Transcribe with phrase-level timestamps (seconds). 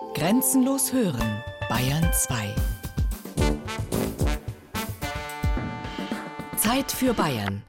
[0.00, 2.54] Grenzenlos hören, Bayern 2.
[6.56, 7.62] Zeit für Bayern.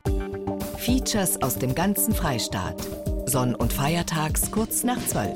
[0.78, 2.88] Features aus dem ganzen Freistaat.
[3.26, 5.32] Sonn- und Feiertags kurz nach 12.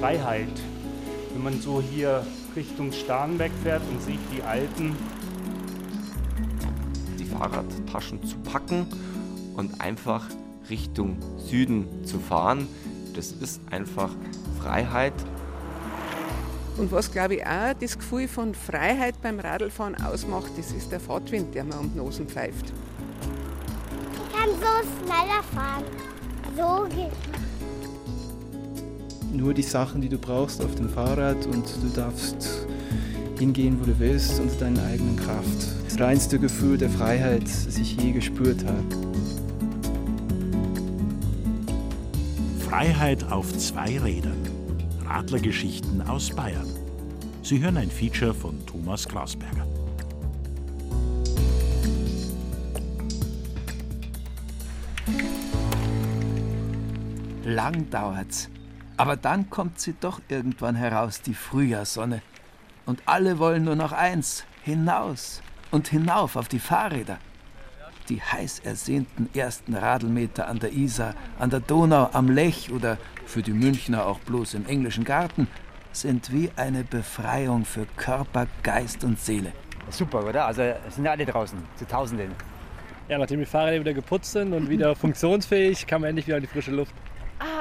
[0.00, 0.48] Freiheit.
[1.34, 2.24] Wenn man so hier
[2.56, 4.96] Richtung Starnberg fährt und sieht die Alpen.
[7.38, 8.86] Fahrradtaschen zu packen
[9.56, 10.26] und einfach
[10.70, 12.66] Richtung Süden zu fahren,
[13.14, 14.10] das ist einfach
[14.60, 15.12] Freiheit.
[16.76, 21.00] Und was glaube ich auch das Gefühl von Freiheit beim Radlfahren ausmacht, das ist der
[21.00, 22.72] Fahrtwind, der mir um die Nosen pfeift.
[24.12, 25.84] Ich kann so schneller fahren.
[26.56, 27.12] So geht
[29.34, 32.66] nur die Sachen, die du brauchst auf dem Fahrrad und du darfst
[33.38, 35.83] hingehen, wo du willst, unter deiner eigenen Kraft.
[35.94, 38.82] Das reinste Gefühl der Freiheit, das ich je gespürt habe.
[42.68, 44.42] Freiheit auf zwei Rädern.
[45.06, 46.66] Radlergeschichten aus Bayern.
[47.44, 49.64] Sie hören ein Feature von Thomas Glasberger.
[57.44, 58.50] Lang dauert's.
[58.96, 62.20] Aber dann kommt sie doch irgendwann heraus, die Frühjahrssonne.
[62.84, 65.40] Und alle wollen nur noch eins, hinaus
[65.74, 67.18] und hinauf auf die Fahrräder.
[68.08, 73.42] Die heiß ersehnten ersten Radlmeter an der Isar, an der Donau, am Lech oder für
[73.42, 75.48] die Münchner auch bloß im englischen Garten
[75.90, 79.52] sind wie eine Befreiung für Körper, Geist und Seele.
[79.90, 80.46] Super, oder?
[80.46, 82.32] Also sind ja alle draußen, zu Tausenden.
[83.08, 86.42] Ja, nachdem die Fahrräder wieder geputzt sind und wieder funktionsfähig, kann man endlich wieder in
[86.42, 86.94] die frische Luft.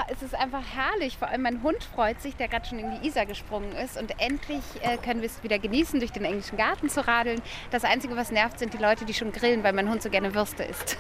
[0.10, 1.18] Es ist einfach herrlich.
[1.18, 3.98] Vor allem mein Hund freut sich, der gerade schon in die Isar gesprungen ist.
[3.98, 7.42] Und endlich äh, können wir es wieder genießen, durch den englischen Garten zu radeln.
[7.72, 10.34] Das Einzige, was nervt, sind die Leute, die schon grillen, weil mein Hund so gerne
[10.34, 10.98] Würste isst.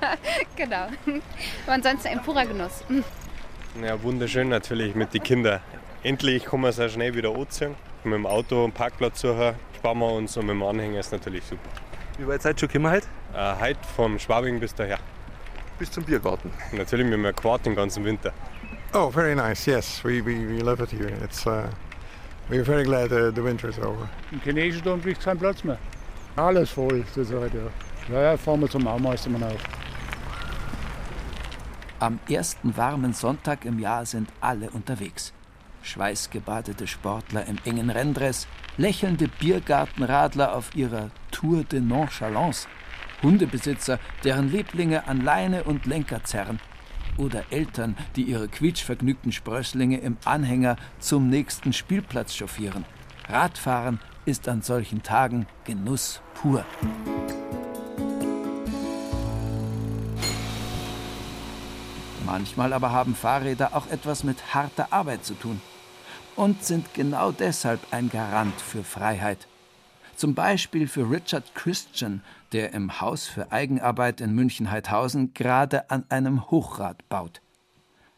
[0.56, 0.86] genau.
[1.66, 2.84] Aber ansonsten ein purer Genuss.
[3.82, 5.60] Ja, wunderschön natürlich mit den Kindern.
[6.02, 7.74] Endlich kommen wir sehr schnell wieder anziehen.
[8.04, 11.44] Mit dem Auto einen Parkplatz suchen, sparen wir uns und mit dem Anhänger ist natürlich
[11.44, 11.70] super.
[12.18, 13.06] Wie weit seid ihr schon gekommen heute?
[13.34, 14.98] Äh, heute vom Schwabing bis daher
[15.82, 16.48] bis zum Biergarten.
[16.70, 18.32] Natürlich mit einem Quad den ganzen Winter.
[18.94, 19.66] Oh, very nice.
[19.66, 21.12] Yes, we, we, we love it here.
[21.24, 21.68] It's, uh,
[22.48, 24.08] we're very glad uh, the winter is over.
[24.30, 25.78] Im chinesischen Dom kriegt keinen Platz mehr.
[26.36, 28.14] Alles voll zurzeit, ja.
[28.14, 29.60] Ja, ja, fahren wir zum Aumeistermann auf.
[31.98, 35.32] Am ersten warmen Sonntag im Jahr sind alle unterwegs.
[35.82, 42.68] Schweißgebadete Sportler im engen Renndress, lächelnde Biergartenradler auf ihrer Tour de Nonchalance–
[43.22, 46.60] Hundebesitzer, deren Lieblinge an Leine und Lenker zerren.
[47.16, 52.84] Oder Eltern, die ihre quietschvergnügten Sprösslinge im Anhänger zum nächsten Spielplatz chauffieren.
[53.28, 56.64] Radfahren ist an solchen Tagen Genuss pur.
[62.24, 65.60] Manchmal aber haben Fahrräder auch etwas mit harter Arbeit zu tun
[66.36, 69.46] und sind genau deshalb ein Garant für Freiheit.
[70.16, 72.22] Zum Beispiel für Richard Christian,
[72.52, 77.40] der im Haus für Eigenarbeit in München-Heidhausen gerade an einem Hochrad baut.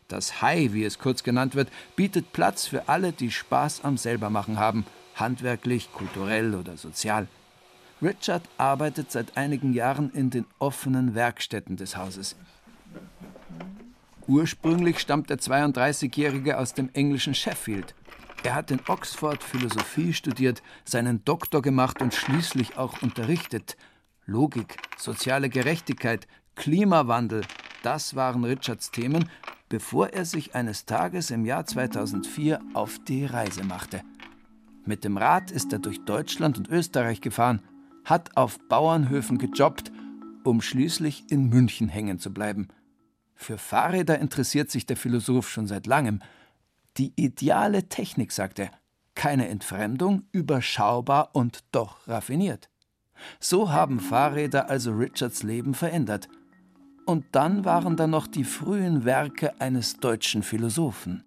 [0.08, 4.58] Das Hai, wie es kurz genannt wird, bietet Platz für alle, die Spaß am Selbermachen
[4.58, 4.84] haben,
[5.14, 7.26] handwerklich, kulturell oder sozial.
[8.02, 12.36] Richard arbeitet seit einigen Jahren in den offenen Werkstätten des Hauses.
[14.26, 17.94] Ursprünglich stammt der 32-Jährige aus dem englischen Sheffield.
[18.42, 23.76] Er hat in Oxford Philosophie studiert, seinen Doktor gemacht und schließlich auch unterrichtet.
[24.26, 27.42] Logik, soziale Gerechtigkeit, Klimawandel,
[27.82, 29.28] das waren Richards Themen,
[29.68, 34.02] bevor er sich eines Tages im Jahr 2004 auf die Reise machte.
[34.86, 37.62] Mit dem Rad ist er durch Deutschland und Österreich gefahren,
[38.04, 39.90] hat auf Bauernhöfen gejobbt,
[40.44, 42.68] um schließlich in München hängen zu bleiben.
[43.34, 46.20] Für Fahrräder interessiert sich der Philosoph schon seit langem.
[46.96, 48.70] Die ideale Technik, sagt er,
[49.14, 52.68] keine Entfremdung, überschaubar und doch raffiniert.
[53.40, 56.28] So haben Fahrräder also Richards Leben verändert.
[57.06, 61.24] Und dann waren da noch die frühen Werke eines deutschen Philosophen.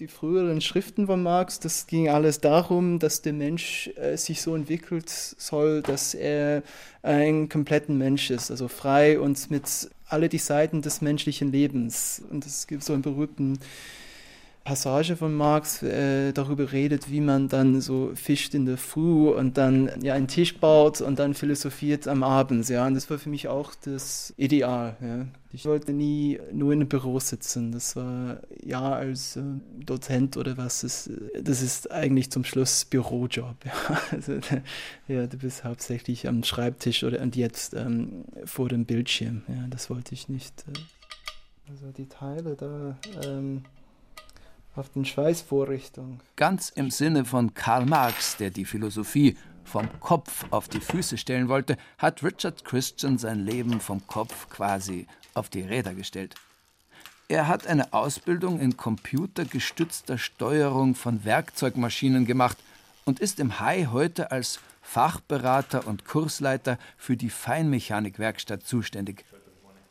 [0.00, 4.56] Die früheren Schriften von Marx, das ging alles darum, dass der Mensch äh, sich so
[4.56, 6.64] entwickelt soll, dass er
[7.02, 12.20] ein kompletter Mensch ist, also frei und mit alle die Seiten des menschlichen Lebens.
[12.30, 13.60] Und es gibt so einen berühmten
[14.64, 19.58] Passage von Marx äh, darüber redet, wie man dann so fischt in der Früh und
[19.58, 22.68] dann ja einen Tisch baut und dann philosophiert am Abend.
[22.68, 24.96] Ja, und das war für mich auch das Ideal.
[25.00, 25.26] Ja.
[25.52, 27.72] Ich wollte nie nur in einem Büro sitzen.
[27.72, 29.42] Das war ja als äh,
[29.84, 30.82] Dozent oder was.
[30.82, 31.10] Das,
[31.40, 33.56] das ist eigentlich zum Schluss Bürojob.
[33.64, 34.00] Ja.
[34.10, 34.38] Also,
[35.08, 39.42] ja, du bist hauptsächlich am Schreibtisch oder und jetzt ähm, vor dem Bildschirm.
[39.48, 40.64] Ja, das wollte ich nicht.
[40.68, 40.78] Äh.
[41.70, 42.98] Also die Teile da.
[43.24, 43.62] Ähm,
[44.74, 46.20] auf den Schweißvorrichtung.
[46.36, 51.48] Ganz im Sinne von Karl Marx, der die Philosophie vom Kopf auf die Füße stellen
[51.48, 56.34] wollte, hat Richard Christian sein Leben vom Kopf quasi auf die Räder gestellt.
[57.28, 62.58] Er hat eine Ausbildung in computergestützter Steuerung von Werkzeugmaschinen gemacht
[63.04, 69.24] und ist im Hai heute als Fachberater und Kursleiter für die Feinmechanikwerkstatt zuständig.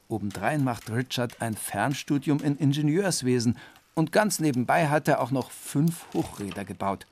[0.08, 3.58] Obendrein macht Richard ein Fernstudium in Ingenieurswesen
[3.94, 7.06] und ganz nebenbei hat er auch noch fünf Hochräder gebaut.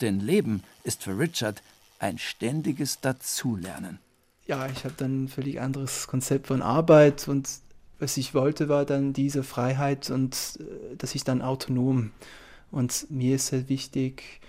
[0.00, 1.62] Denn Leben ist für Richard
[1.98, 3.98] ein ständiges Dazulernen.
[4.46, 7.48] Ja, ich habe dann ein völlig anderes Konzept von Arbeit und
[7.98, 12.12] was ich wollte, war dann diese Freiheit und äh, dass ich dann autonom.
[12.70, 14.40] Und mir ist halt wichtig,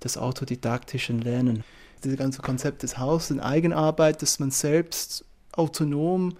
[0.00, 1.64] das autodidaktische Lernen.
[2.02, 6.36] Das ganze Konzept des Hauses in Eigenarbeit, dass man selbst autonom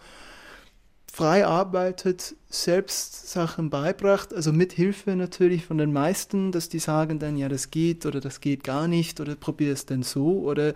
[1.13, 7.19] frei arbeitet, selbst Sachen beibracht, also mit Hilfe natürlich von den meisten, dass die sagen
[7.19, 10.75] dann, ja, das geht oder das geht gar nicht oder probier es denn so oder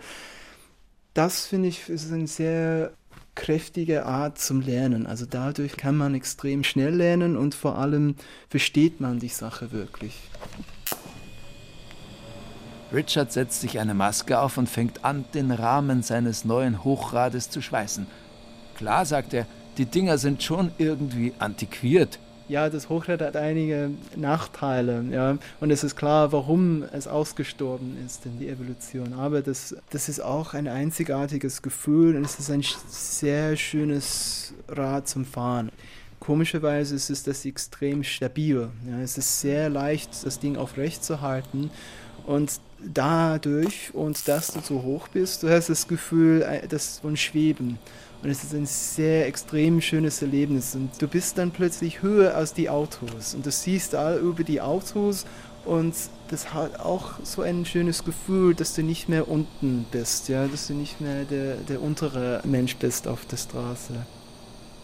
[1.14, 2.92] das finde ich ist eine sehr
[3.34, 5.06] kräftige Art zum Lernen.
[5.06, 8.16] Also dadurch kann man extrem schnell lernen und vor allem
[8.48, 10.14] versteht man die Sache wirklich.
[12.92, 17.62] Richard setzt sich eine Maske auf und fängt an, den Rahmen seines neuen Hochrades zu
[17.62, 18.06] schweißen.
[18.76, 19.46] Klar, sagt er,
[19.78, 22.18] die Dinger sind schon irgendwie antiquiert.
[22.48, 25.38] Ja, das Hochrad hat einige Nachteile, ja.
[25.60, 29.14] Und es ist klar, warum es ausgestorben ist in die Evolution.
[29.14, 35.08] Aber das, das ist auch ein einzigartiges Gefühl und es ist ein sehr schönes Rad
[35.08, 35.70] zum Fahren.
[36.20, 38.68] Komischerweise ist es das extrem stabil.
[38.88, 39.00] Ja.
[39.00, 41.70] Es ist sehr leicht, das Ding aufrecht zu halten.
[42.26, 47.16] Und dadurch und dass du so hoch bist, du hast das Gefühl, äh, das von
[47.16, 47.78] Schweben.
[48.22, 50.74] Und es ist ein sehr extrem schönes Erlebnis.
[50.74, 53.34] Und du bist dann plötzlich höher als die Autos.
[53.34, 55.26] Und du siehst all über die Autos
[55.64, 55.94] und
[56.28, 60.66] das hat auch so ein schönes Gefühl, dass du nicht mehr unten bist, ja, dass
[60.66, 63.94] du nicht mehr der, der untere Mensch bist auf der Straße.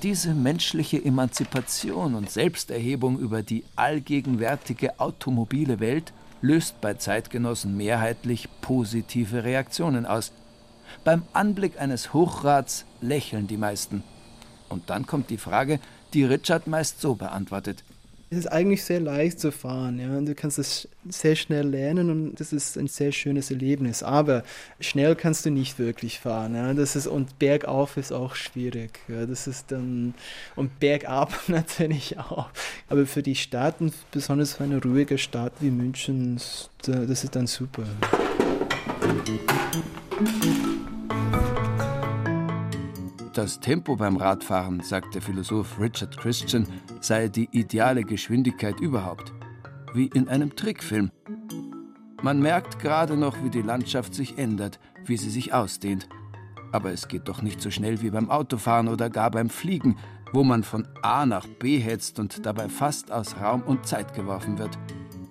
[0.02, 9.42] Diese menschliche Emanzipation und Selbsterhebung über die allgegenwärtige automobile Welt löst bei Zeitgenossen mehrheitlich positive
[9.42, 10.30] Reaktionen aus.
[11.02, 14.02] Beim Anblick eines Hochrads lächeln die meisten.
[14.68, 15.80] Und dann kommt die Frage,
[16.14, 17.82] die Richard meist so beantwortet.
[18.30, 20.18] Es ist eigentlich sehr leicht zu fahren, ja.
[20.18, 24.02] Und du kannst es sehr schnell lernen und das ist ein sehr schönes Erlebnis.
[24.02, 24.42] Aber
[24.80, 26.74] schnell kannst du nicht wirklich fahren, ja.
[26.74, 29.00] Das ist und bergauf ist auch schwierig.
[29.08, 29.24] Ja.
[29.24, 30.12] Das ist dann
[30.56, 32.50] und bergab natürlich auch.
[32.90, 36.38] Aber für die Staaten, besonders für eine ruhige Stadt wie München,
[36.82, 37.84] das ist dann super.
[43.38, 46.66] Das Tempo beim Radfahren, sagt der Philosoph Richard Christian,
[47.00, 49.32] sei die ideale Geschwindigkeit überhaupt.
[49.94, 51.12] Wie in einem Trickfilm.
[52.20, 56.08] Man merkt gerade noch, wie die Landschaft sich ändert, wie sie sich ausdehnt.
[56.72, 59.94] Aber es geht doch nicht so schnell wie beim Autofahren oder gar beim Fliegen,
[60.32, 64.58] wo man von A nach B hetzt und dabei fast aus Raum und Zeit geworfen
[64.58, 64.76] wird.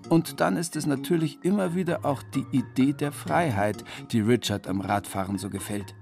[0.07, 3.83] Und dann ist es natürlich immer wieder auch die Idee der Freiheit,
[4.13, 5.93] die Richard am Radfahren so gefällt.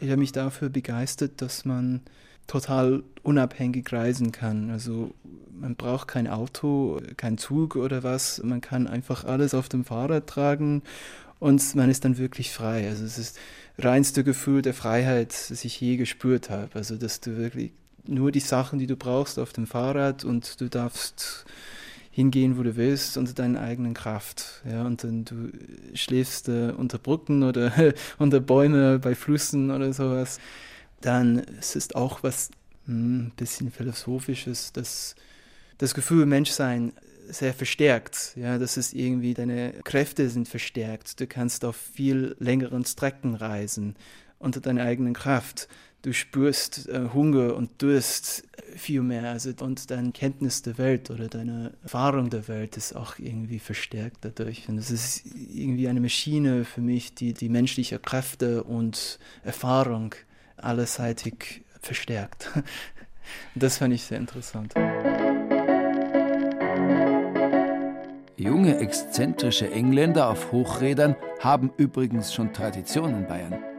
[0.00, 2.00] Ich habe mich dafür begeistert, dass man
[2.46, 4.70] total unabhängig reisen kann.
[4.70, 5.14] Also
[5.52, 8.42] man braucht kein Auto, kein Zug oder was.
[8.42, 10.82] Man kann einfach alles auf dem Fahrrad tragen
[11.38, 12.88] und man ist dann wirklich frei.
[12.88, 13.38] Also es ist
[13.76, 16.70] das reinste Gefühl der Freiheit, das ich je gespürt habe.
[16.74, 17.72] Also dass du wirklich
[18.06, 21.44] nur die Sachen, die du brauchst auf dem Fahrrad und du darfst
[22.12, 24.62] hingehen, wo du willst, unter deiner eigenen Kraft.
[24.70, 25.50] Ja, und dann du
[25.94, 27.72] schläfst äh, unter Brücken oder
[28.18, 30.38] unter Bäume bei Flüssen oder sowas.
[31.00, 32.50] Dann es ist auch was
[32.86, 35.16] ein hm, bisschen philosophisches, dass
[35.78, 36.92] das Gefühl Menschsein
[37.28, 38.34] sehr verstärkt.
[38.36, 41.18] Ja, das ist irgendwie deine Kräfte sind verstärkt.
[41.18, 43.96] Du kannst auf viel längeren Strecken reisen
[44.38, 45.68] unter deiner eigenen Kraft
[46.02, 48.44] du spürst äh, Hunger und Durst
[48.76, 49.30] viel mehr.
[49.30, 54.18] Also, und deine Kenntnis der Welt oder deine Erfahrung der Welt ist auch irgendwie verstärkt
[54.22, 54.68] dadurch.
[54.68, 55.22] Und es ist
[55.54, 60.14] irgendwie eine Maschine für mich, die die menschliche Kräfte und Erfahrung
[60.56, 62.50] allerseitig verstärkt.
[63.54, 64.74] Das fand ich sehr interessant.
[68.36, 73.71] Junge, exzentrische Engländer auf Hochrädern haben übrigens schon Tradition in Bayern.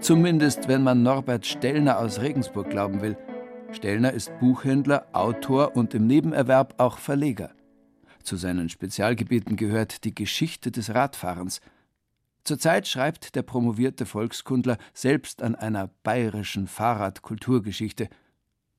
[0.00, 3.16] Zumindest wenn man Norbert Stellner aus Regensburg glauben will.
[3.72, 7.50] Stellner ist Buchhändler, Autor und im Nebenerwerb auch Verleger.
[8.22, 11.60] Zu seinen Spezialgebieten gehört die Geschichte des Radfahrens.
[12.44, 18.08] Zurzeit schreibt der promovierte Volkskundler selbst an einer bayerischen Fahrradkulturgeschichte.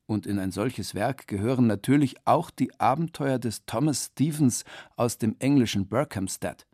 [0.08, 5.36] Und in ein solches Werk gehören natürlich auch die Abenteuer des Thomas Stevens aus dem
[5.38, 6.66] englischen Berkhamsted.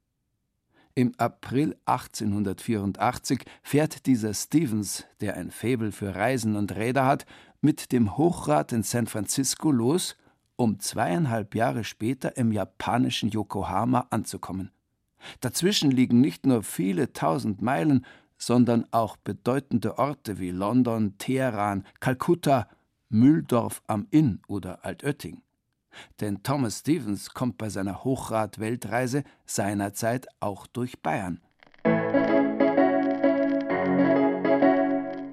[0.98, 7.25] Im April 1884 fährt dieser Stevens, der ein Faible für Reisen und Räder hat,
[7.60, 10.16] mit dem Hochrad in San Francisco los,
[10.56, 14.72] um zweieinhalb Jahre später im japanischen Yokohama anzukommen.
[15.42, 18.06] Dazwischen liegen nicht nur viele tausend Meilen,
[18.38, 22.70] sondern auch bedeutende Orte wie London, Teheran, Kalkutta,
[23.10, 25.42] Mühldorf am Inn oder Altötting.
[26.22, 31.42] Denn Thomas Stevens kommt bei seiner Hochrad-Weltreise seinerzeit auch durch Bayern.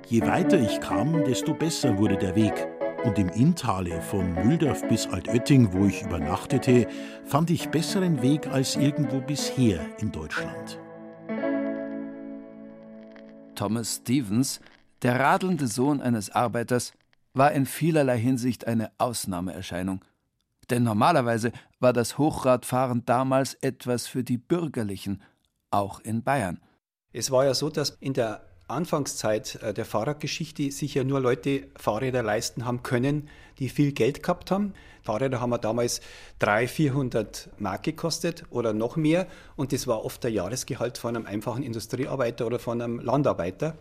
[0.08, 2.68] Je weiter ich kam, desto besser wurde der Weg.
[3.04, 6.86] Und im Inntale von Mühldorf bis Altötting, wo ich übernachtete,
[7.24, 10.78] fand ich besseren Weg als irgendwo bisher in Deutschland.
[13.54, 14.60] Thomas Stevens,
[15.02, 16.92] der radelnde Sohn eines Arbeiters,
[17.34, 20.04] war in vielerlei Hinsicht eine Ausnahmeerscheinung.
[20.72, 25.20] Denn normalerweise war das Hochradfahren damals etwas für die Bürgerlichen,
[25.70, 26.62] auch in Bayern.
[27.12, 31.68] Es war ja so, dass in der Anfangszeit äh, der Fahrradgeschichte sich ja nur Leute
[31.76, 34.72] Fahrräder leisten haben können, die viel Geld gehabt haben.
[35.02, 36.00] Fahrräder haben wir damals
[36.38, 39.26] 300, 400 Mark gekostet oder noch mehr
[39.56, 43.76] und das war oft der Jahresgehalt von einem einfachen Industriearbeiter oder von einem Landarbeiter.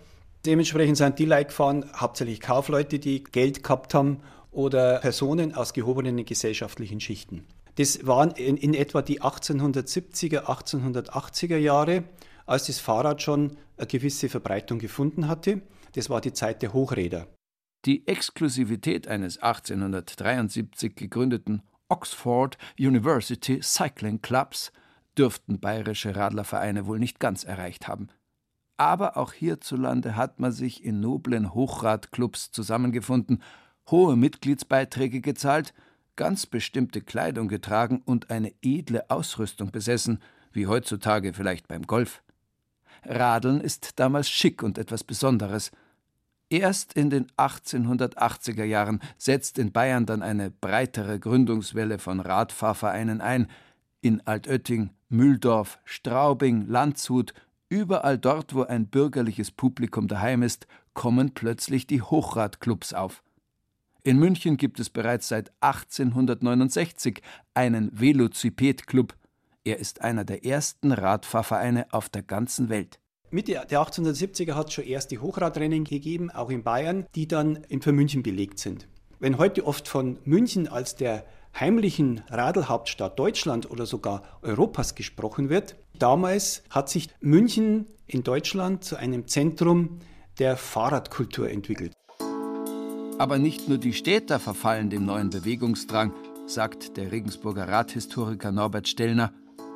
[0.46, 6.24] Dementsprechend sind die Leute gefahren, hauptsächlich Kaufleute, die Geld gehabt haben oder Personen aus gehobenen
[6.26, 7.46] gesellschaftlichen Schichten.
[7.76, 12.04] Das waren in, in etwa die 1870er, 1880er Jahre,
[12.46, 15.62] als das Fahrrad schon eine gewisse Verbreitung gefunden hatte.
[15.94, 17.28] Das war die Zeit der Hochräder.
[17.86, 24.72] Die Exklusivität eines 1873 gegründeten Oxford University Cycling Clubs
[25.18, 28.10] dürften bayerische Radlervereine wohl nicht ganz erreicht haben.
[28.78, 33.42] Aber auch hierzulande hat man sich in noblen Hochradclubs zusammengefunden,
[33.90, 35.74] hohe Mitgliedsbeiträge gezahlt,
[36.16, 40.20] ganz bestimmte Kleidung getragen und eine edle Ausrüstung besessen,
[40.52, 42.22] wie heutzutage vielleicht beim Golf.
[43.04, 45.72] Radeln ist damals schick und etwas Besonderes.
[46.50, 53.48] Erst in den 1880er Jahren setzt in Bayern dann eine breitere Gründungswelle von Radfahrvereinen ein.
[54.02, 57.34] In Altötting, Mühldorf, Straubing, Landshut,
[57.72, 63.24] Überall dort, wo ein bürgerliches Publikum daheim ist, kommen plötzlich die Hochradclubs auf.
[64.04, 67.22] In München gibt es bereits seit 1869
[67.54, 69.14] einen Velociped-Club.
[69.64, 73.00] Er ist einer der ersten Radfahrvereine auf der ganzen Welt.
[73.30, 77.92] Mitte der 1870er hat es schon erste Hochradrennen gegeben, auch in Bayern, die dann für
[77.92, 78.88] München belegt sind.
[79.20, 81.24] Wenn heute oft von München als der
[81.60, 85.76] heimlichen Radlhauptstadt Deutschland oder sogar Europas gesprochen wird.
[86.00, 90.00] Damals hat sich München in Deutschland zu einem Zentrum
[90.40, 91.94] der Fahrradkultur entwickelt.
[93.22, 96.12] Aber nicht nur die Städter verfallen dem neuen Bewegungsdrang,
[96.48, 99.32] sagt der Regensburger Radhistoriker Norbert Stellner.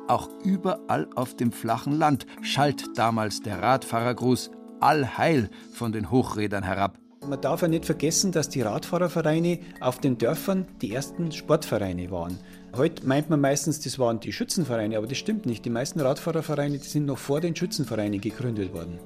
[0.08, 4.50] Auch überall auf dem flachen Land schallt damals der Radfahrergruß
[4.80, 6.98] Allheil von den Hochrädern herab.
[7.24, 12.40] Man darf ja nicht vergessen, dass die Radfahrervereine auf den Dörfern die ersten Sportvereine waren.
[12.76, 15.64] Heute meint man meistens, das waren die Schützenvereine, aber das stimmt nicht.
[15.64, 18.98] Die meisten Radfahrervereine die sind noch vor den Schützenvereinen gegründet worden.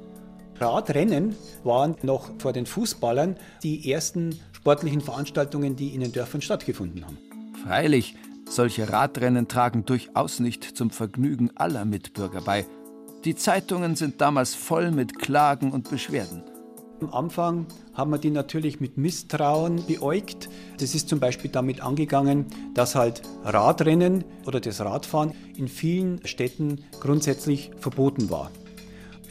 [0.61, 7.05] Radrennen waren noch vor den Fußballern die ersten sportlichen Veranstaltungen, die in den Dörfern stattgefunden
[7.05, 7.17] haben.
[7.64, 8.14] Freilich,
[8.49, 12.67] solche Radrennen tragen durchaus nicht zum Vergnügen aller Mitbürger bei.
[13.25, 16.43] Die Zeitungen sind damals voll mit Klagen und Beschwerden.
[17.00, 20.50] Am Anfang haben wir die natürlich mit Misstrauen beäugt.
[20.79, 26.85] Das ist zum Beispiel damit angegangen, dass halt Radrennen oder das Radfahren in vielen Städten
[27.00, 28.50] grundsätzlich verboten war.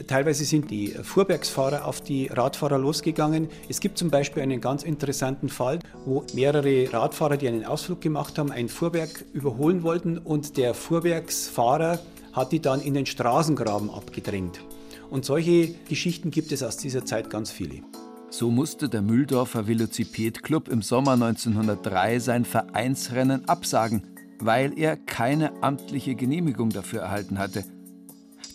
[0.06, 3.48] Teilweise sind die Fuhrwerksfahrer auf die Radfahrer losgegangen.
[3.68, 8.38] Es gibt zum Beispiel einen ganz interessanten Fall, wo mehrere Radfahrer, die einen Ausflug gemacht
[8.38, 11.98] haben, ein Fuhrwerk überholen wollten und der Fuhrwerksfahrer
[12.32, 14.60] hat die dann in den Straßengraben abgedrängt.
[15.10, 17.82] Und solche Geschichten gibt es aus dieser Zeit ganz viele.
[18.30, 24.04] So musste der Mühldorfer Velociped-Club im Sommer 1903 sein Vereinsrennen absagen,
[24.38, 27.64] weil er keine amtliche Genehmigung dafür erhalten hatte.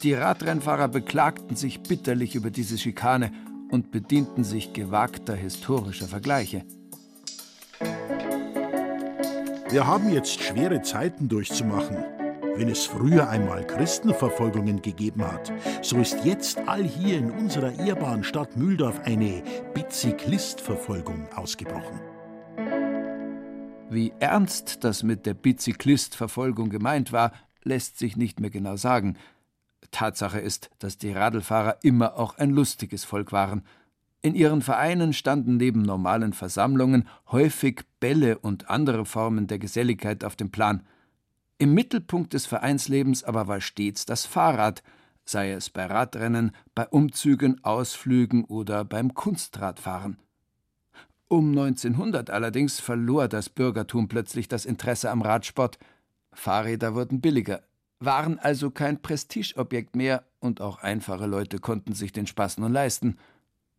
[0.05, 3.31] Die Radrennfahrer beklagten sich bitterlich über diese Schikane
[3.71, 6.63] und bedienten sich gewagter historischer Vergleiche.
[9.67, 11.97] Wir haben jetzt schwere Zeiten durchzumachen.
[12.55, 18.24] Wenn es früher einmal Christenverfolgungen gegeben hat, so ist jetzt all hier in unserer ehrbaren
[18.24, 19.41] Stadt Mühldorf eine
[19.74, 22.00] Bizyklistverfolgung ausgebrochen.
[23.89, 27.31] Wie ernst das mit der Bizyklistverfolgung gemeint war,
[27.63, 29.17] lässt sich nicht mehr genau sagen.
[29.91, 33.63] Tatsache ist, dass die Radlfahrer immer auch ein lustiges Volk waren.
[34.21, 40.35] In ihren Vereinen standen neben normalen Versammlungen häufig Bälle und andere Formen der Geselligkeit auf
[40.35, 40.81] dem Plan.
[41.57, 44.83] Im Mittelpunkt des Vereinslebens aber war stets das Fahrrad,
[45.25, 50.17] sei es bei Radrennen, bei Umzügen, Ausflügen oder beim Kunstradfahren.
[51.27, 55.79] Um 1900 allerdings verlor das Bürgertum plötzlich das Interesse am Radsport.
[56.33, 57.63] Fahrräder wurden billiger,
[57.99, 63.17] waren also kein Prestigeobjekt mehr und auch einfache Leute konnten sich den Spaß nun leisten.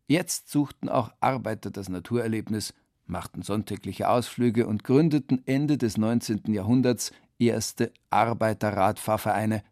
[0.09, 2.75] Jetzt suchten auch Arbeiter das Naturerlebnis,
[3.07, 6.53] machten sonntägliche Ausflüge und gründeten Ende des 19.
[6.53, 9.63] Jahrhunderts erste Arbeiterradfahrvereine.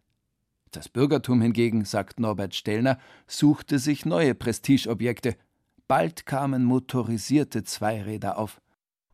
[0.71, 5.35] Das Bürgertum hingegen, sagt Norbert Stellner, suchte sich neue Prestigeobjekte.
[5.87, 8.61] Bald kamen motorisierte Zweiräder auf.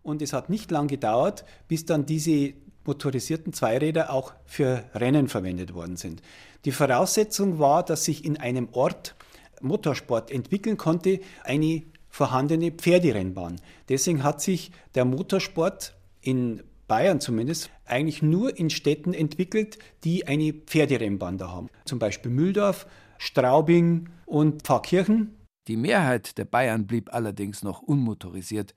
[0.02, 2.54] Und es hat nicht lang gedauert, bis dann diese
[2.86, 6.22] motorisierten Zweiräder auch für Rennen verwendet worden sind.
[6.66, 9.16] Die Voraussetzung war, dass sich in einem Ort
[9.62, 13.56] Motorsport entwickeln konnte, eine vorhandene Pferderennbahn.
[13.90, 20.52] Deswegen hat sich der Motorsport in Bayern zumindest, eigentlich nur in Städten entwickelt, die eine
[20.52, 21.70] Pferderennbahn da haben.
[21.86, 22.86] Zum Beispiel Mühldorf,
[23.18, 25.38] Straubing und Pfarrkirchen.
[25.68, 28.76] Die Mehrheit der Bayern blieb allerdings noch unmotorisiert.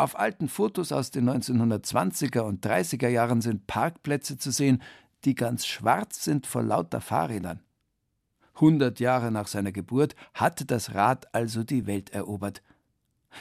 [0.00, 4.80] Auf alten Fotos aus den 1920er und 30er Jahren sind Parkplätze zu sehen,
[5.24, 7.60] die ganz schwarz sind vor lauter Fahrrädern.
[8.60, 12.62] Hundert Jahre nach seiner Geburt hatte das Rad also die Welt erobert.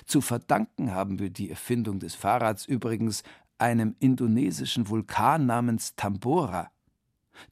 [0.08, 3.22] Zu verdanken haben wir die Erfindung des Fahrrads übrigens
[3.60, 6.72] einem indonesischen Vulkan namens Tambora.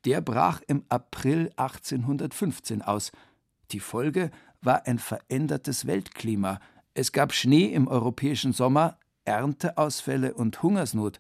[0.06, 3.12] Der brach im April 1815 aus.
[3.70, 4.32] Die Folge
[4.62, 6.60] war ein verändertes Weltklima.
[6.98, 11.20] Es gab Schnee im europäischen Sommer, Ernteausfälle und Hungersnot.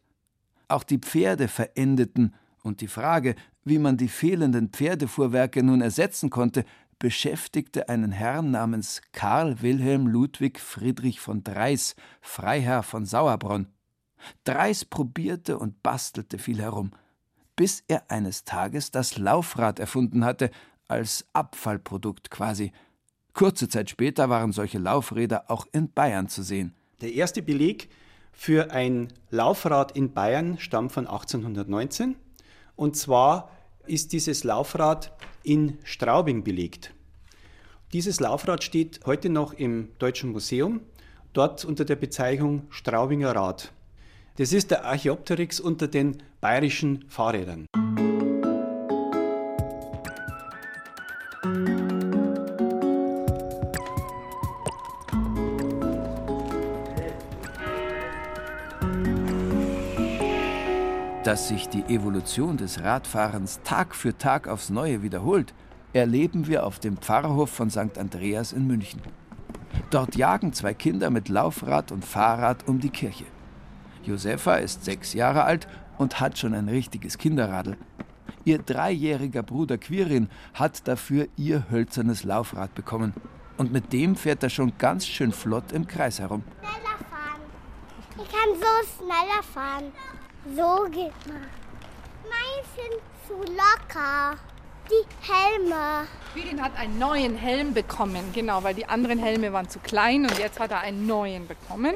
[0.69, 6.65] Auch die Pferde verendeten, und die Frage, wie man die fehlenden Pferdefuhrwerke nun ersetzen konnte,
[6.97, 13.67] beschäftigte einen Herrn namens Karl Wilhelm Ludwig Friedrich von Dreis, Freiherr von Sauerbronn.
[14.45, 16.91] Dreis probierte und bastelte viel herum,
[17.55, 20.49] bis er eines Tages das Laufrad erfunden hatte,
[20.87, 22.71] als Abfallprodukt quasi.
[23.35, 26.73] Kurze Zeit später waren solche Laufräder auch in Bayern zu sehen.
[27.01, 27.89] Der erste Beleg
[28.31, 32.15] für ein Laufrad in Bayern stammt von 1819.
[32.77, 33.51] Und zwar
[33.85, 35.11] ist dieses Laufrad
[35.43, 36.93] in Straubing belegt.
[37.91, 40.79] Dieses Laufrad steht heute noch im Deutschen Museum,
[41.33, 43.73] dort unter der Bezeichnung Straubinger Rad.
[44.37, 47.65] Das ist der Archaeopteryx unter den bayerischen Fahrrädern.
[61.35, 65.53] Dass sich die Evolution des Radfahrens Tag für Tag aufs Neue wiederholt,
[65.91, 67.97] erleben wir auf dem Pfarrhof von St.
[67.97, 69.01] Andreas in München.
[69.89, 73.25] Dort jagen zwei Kinder mit Laufrad und Fahrrad um die Kirche.
[74.05, 75.67] Josefa ist sechs Jahre alt
[75.97, 77.75] und hat schon ein richtiges Kinderradl.
[78.45, 83.13] Ihr dreijähriger Bruder Quirin hat dafür ihr hölzernes Laufrad bekommen.
[83.57, 86.43] Und mit dem fährt er schon ganz schön flott im Kreis herum.
[86.61, 87.41] Schneller fahren.
[88.11, 89.91] Ich kann so schneller fahren.
[90.53, 91.41] So geht man.
[92.23, 94.37] Meins sind zu locker.
[94.89, 96.07] Die Helme.
[96.33, 100.37] Quirin hat einen neuen Helm bekommen, genau, weil die anderen Helme waren zu klein und
[100.37, 101.95] jetzt hat er einen neuen bekommen.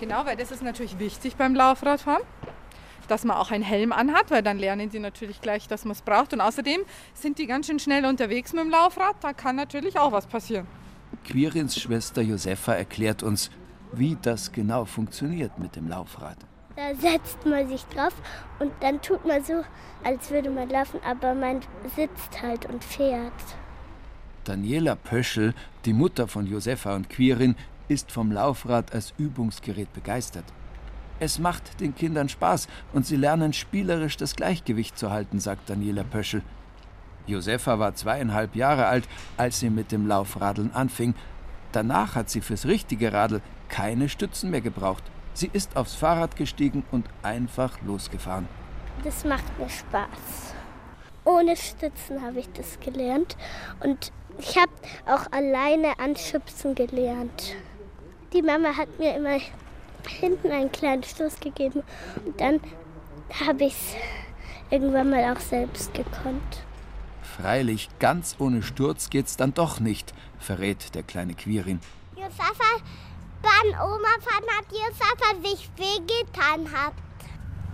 [0.00, 2.22] Genau, weil das ist natürlich wichtig beim Laufradfahren,
[3.06, 6.02] dass man auch einen Helm anhat, weil dann lernen sie natürlich gleich, dass man es
[6.02, 6.32] braucht.
[6.32, 6.80] Und außerdem
[7.12, 10.66] sind die ganz schön schnell unterwegs mit dem Laufrad, da kann natürlich auch was passieren.
[11.24, 13.52] Quirins Schwester Josefa erklärt uns,
[13.92, 16.38] wie das genau funktioniert mit dem Laufrad.
[16.76, 18.14] Da setzt man sich drauf
[18.58, 19.64] und dann tut man so,
[20.02, 21.60] als würde man laufen, aber man
[21.94, 23.32] sitzt halt und fährt.
[24.42, 27.54] Daniela Pöschel, die Mutter von Josefa und Quirin,
[27.86, 30.44] ist vom Laufrad als Übungsgerät begeistert.
[31.20, 36.02] Es macht den Kindern Spaß und sie lernen spielerisch das Gleichgewicht zu halten, sagt Daniela
[36.02, 36.42] Pöschel.
[37.26, 41.14] Josefa war zweieinhalb Jahre alt, als sie mit dem Laufradeln anfing.
[41.72, 45.04] Danach hat sie fürs richtige Radl keine Stützen mehr gebraucht.
[45.34, 48.48] Sie ist aufs Fahrrad gestiegen und einfach losgefahren.
[49.02, 50.54] Das macht mir Spaß.
[51.24, 53.36] Ohne Stützen habe ich das gelernt
[53.80, 54.70] und ich habe
[55.06, 57.56] auch alleine anschubsen gelernt.
[58.32, 59.38] Die Mama hat mir immer
[60.08, 61.82] hinten einen kleinen Stoß gegeben
[62.24, 62.60] und dann
[63.44, 63.94] habe ich es
[64.70, 66.64] irgendwann mal auch selbst gekonnt.
[67.22, 71.80] Freilich, ganz ohne Sturz geht's dann doch nicht, verrät der kleine Quirin.
[73.44, 76.94] Josafa, beim Oma fahren hat Josafa sich wehgetan hat.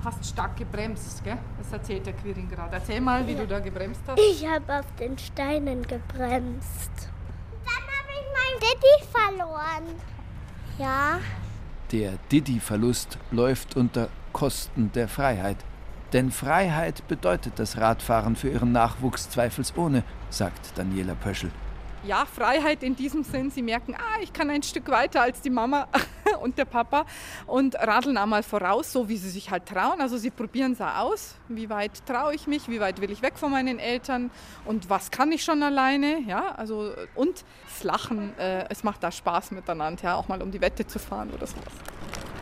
[0.04, 1.36] Hast stark gebremst, gell?
[1.58, 2.74] Das erzählt der Quirin gerade.
[2.76, 3.40] Erzähl mal, wie Ja.
[3.40, 4.18] du da gebremst hast.
[4.18, 6.90] Ich habe auf den Steinen gebremst.
[7.64, 9.96] Dann habe ich mein Daddy verloren.
[10.78, 11.18] Ja,
[11.92, 15.56] Der Didi-Verlust läuft unter Kosten der Freiheit.
[16.12, 21.50] Denn Freiheit bedeutet das Radfahren für ihren Nachwuchs zweifelsohne, sagt Daniela Pöschel.
[22.02, 23.50] Ja, Freiheit in diesem Sinn.
[23.50, 25.86] Sie merken, ah, ich kann ein Stück weiter als die Mama
[26.40, 27.04] und der Papa
[27.46, 30.00] und radeln einmal voraus, so wie sie sich halt trauen.
[30.00, 31.34] Also sie probieren es aus.
[31.48, 32.68] Wie weit traue ich mich?
[32.68, 34.30] Wie weit will ich weg von meinen Eltern?
[34.64, 36.20] Und was kann ich schon alleine?
[36.20, 40.50] Ja, also und das Lachen, äh, es macht da Spaß miteinander, ja, auch mal um
[40.50, 41.64] die Wette zu fahren oder sowas.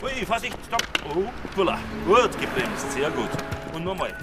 [0.03, 0.83] Ui, Vorsicht, stopp.
[1.17, 1.25] Oh.
[1.57, 3.31] Gut gebremst, sehr gut.
[3.75, 4.15] Und nochmal.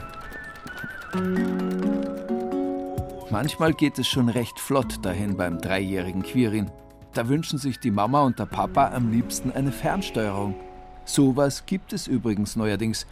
[3.35, 6.71] Manchmal geht es schon recht flott dahin beim dreijährigen Quirin.
[7.11, 10.55] Da wünschen sich die Mama und der Papa am liebsten eine Fernsteuerung.
[11.03, 13.05] Sowas gibt es übrigens neuerdings.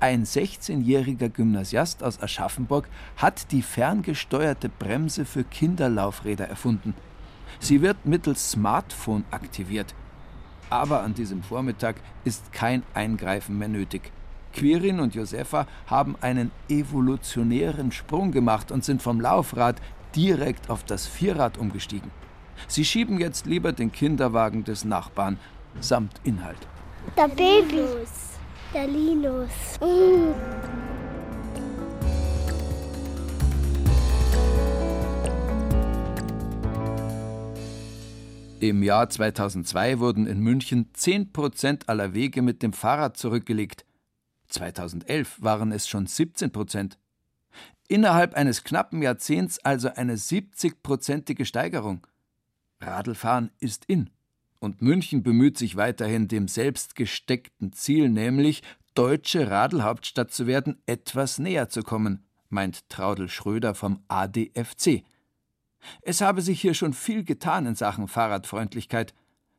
[0.00, 6.92] Ein 16-jähriger Gymnasiast aus Aschaffenburg hat die ferngesteuerte Bremse für Kinderlaufräder erfunden.
[7.58, 9.94] Sie wird mittels Smartphone aktiviert.
[10.68, 14.12] Aber an diesem Vormittag ist kein Eingreifen mehr nötig.
[14.54, 19.80] Quirin und Josefa haben einen evolutionären Sprung gemacht und sind vom Laufrad
[20.14, 22.10] direkt auf das Vierrad umgestiegen.
[22.68, 25.38] Sie schieben jetzt lieber den Kinderwagen des Nachbarn
[25.80, 26.68] samt Inhalt.
[27.16, 27.84] der Baby.
[28.72, 29.50] Der Linus.
[29.80, 30.34] Mm.
[38.60, 43.84] Im Jahr 2002 wurden in München 10 Prozent aller Wege mit dem Fahrrad zurückgelegt.
[44.48, 46.98] 2011 waren es schon 17 Prozent.
[47.88, 52.06] Innerhalb eines knappen Jahrzehnts also eine 70-prozentige Steigerung.
[52.80, 54.10] Radlfahren ist in.
[54.58, 58.62] Und München bemüht sich weiterhin, dem selbst gesteckten Ziel, nämlich
[58.94, 65.04] deutsche Radlhauptstadt zu werden, etwas näher zu kommen, meint Traudel Schröder vom ADFC.
[66.00, 69.12] Es habe sich hier schon viel getan in Sachen Fahrradfreundlichkeit.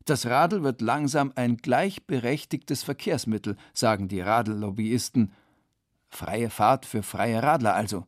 [0.06, 5.34] Das Radl wird langsam ein gleichberechtigtes Verkehrsmittel, sagen die Radllobbyisten.
[6.10, 8.06] Freie Fahrt für freie Radler also.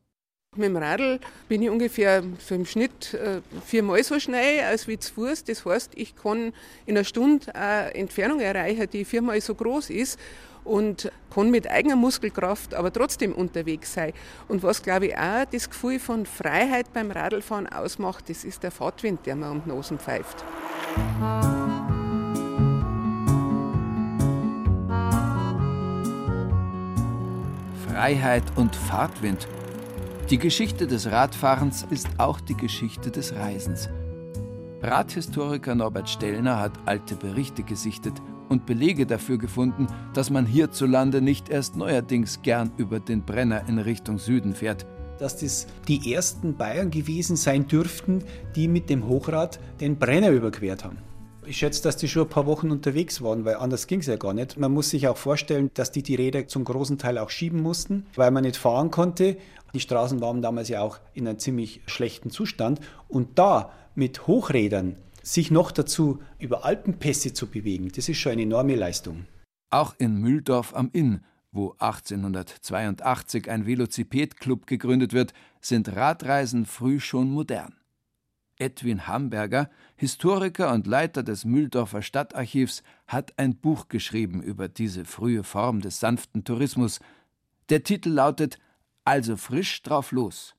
[0.55, 4.99] Mit dem Radl bin ich ungefähr so im Schnitt äh, viermal so schnell als wie
[4.99, 5.43] zu Fuß.
[5.45, 6.53] Das heißt, ich kann
[6.85, 10.19] in einer Stunde eine Entfernung erreichen, die viermal so groß ist
[10.63, 14.13] und kann mit eigener Muskelkraft aber trotzdem unterwegs sein.
[14.47, 18.71] Und was, glaube ich, auch das Gefühl von Freiheit beim Radlfahren ausmacht, das ist der
[18.71, 20.43] Fahrtwind, der mir um die Nosen pfeift.
[27.97, 29.47] Freiheit und Fahrtwind.
[30.29, 33.89] Die Geschichte des Radfahrens ist auch die Geschichte des Reisens.
[34.83, 38.13] Radhistoriker Norbert Stellner hat alte Berichte gesichtet
[38.49, 43.79] und Belege dafür gefunden, dass man hierzulande nicht erst neuerdings gern über den Brenner in
[43.79, 44.85] Richtung Süden fährt.
[45.17, 48.23] Dass das die ersten Bayern gewesen sein dürften,
[48.55, 50.99] die mit dem Hochrad den Brenner überquert haben.
[51.49, 54.17] Ich schätze, dass die schon ein paar Wochen unterwegs waren, weil anders ging es ja
[54.17, 54.57] gar nicht.
[54.57, 58.05] Man muss sich auch vorstellen, dass die die Räder zum großen Teil auch schieben mussten,
[58.15, 59.37] weil man nicht fahren konnte.
[59.73, 62.81] Die Straßen waren damals ja auch in einem ziemlich schlechten Zustand.
[63.07, 68.41] Und da mit Hochrädern sich noch dazu über Alpenpässe zu bewegen, das ist schon eine
[68.41, 69.25] enorme Leistung.
[69.69, 71.21] Auch in Mühldorf am Inn,
[71.53, 77.73] wo 1882 ein Velociped-Club gegründet wird, sind Radreisen früh schon modern.
[78.57, 85.43] Edwin Hamberger, Historiker und Leiter des Mühldorfer Stadtarchivs, hat ein Buch geschrieben über diese frühe
[85.43, 86.99] Form des sanften Tourismus.
[87.69, 88.59] Der Titel lautet
[89.05, 90.55] Also frisch drauf los.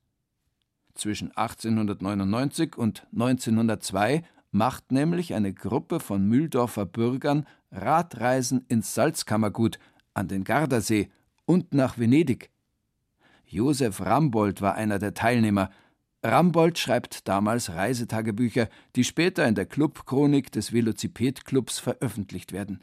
[0.94, 9.78] Zwischen 1899 und 1902 macht nämlich eine Gruppe von Mühldorfer Bürgern Radreisen ins Salzkammergut,
[10.14, 11.10] an den Gardasee
[11.44, 12.50] und nach Venedig.
[13.46, 15.70] Josef Rambold war einer der Teilnehmer.
[16.22, 22.82] Rambold schreibt damals Reisetagebücher, die später in der Clubchronik des Velociped-Clubs veröffentlicht werden.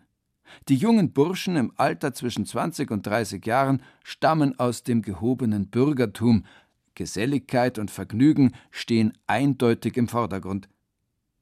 [0.69, 6.45] Die jungen Burschen im Alter zwischen 20 und 30 Jahren stammen aus dem gehobenen Bürgertum.
[6.93, 10.69] Geselligkeit und Vergnügen stehen eindeutig im Vordergrund.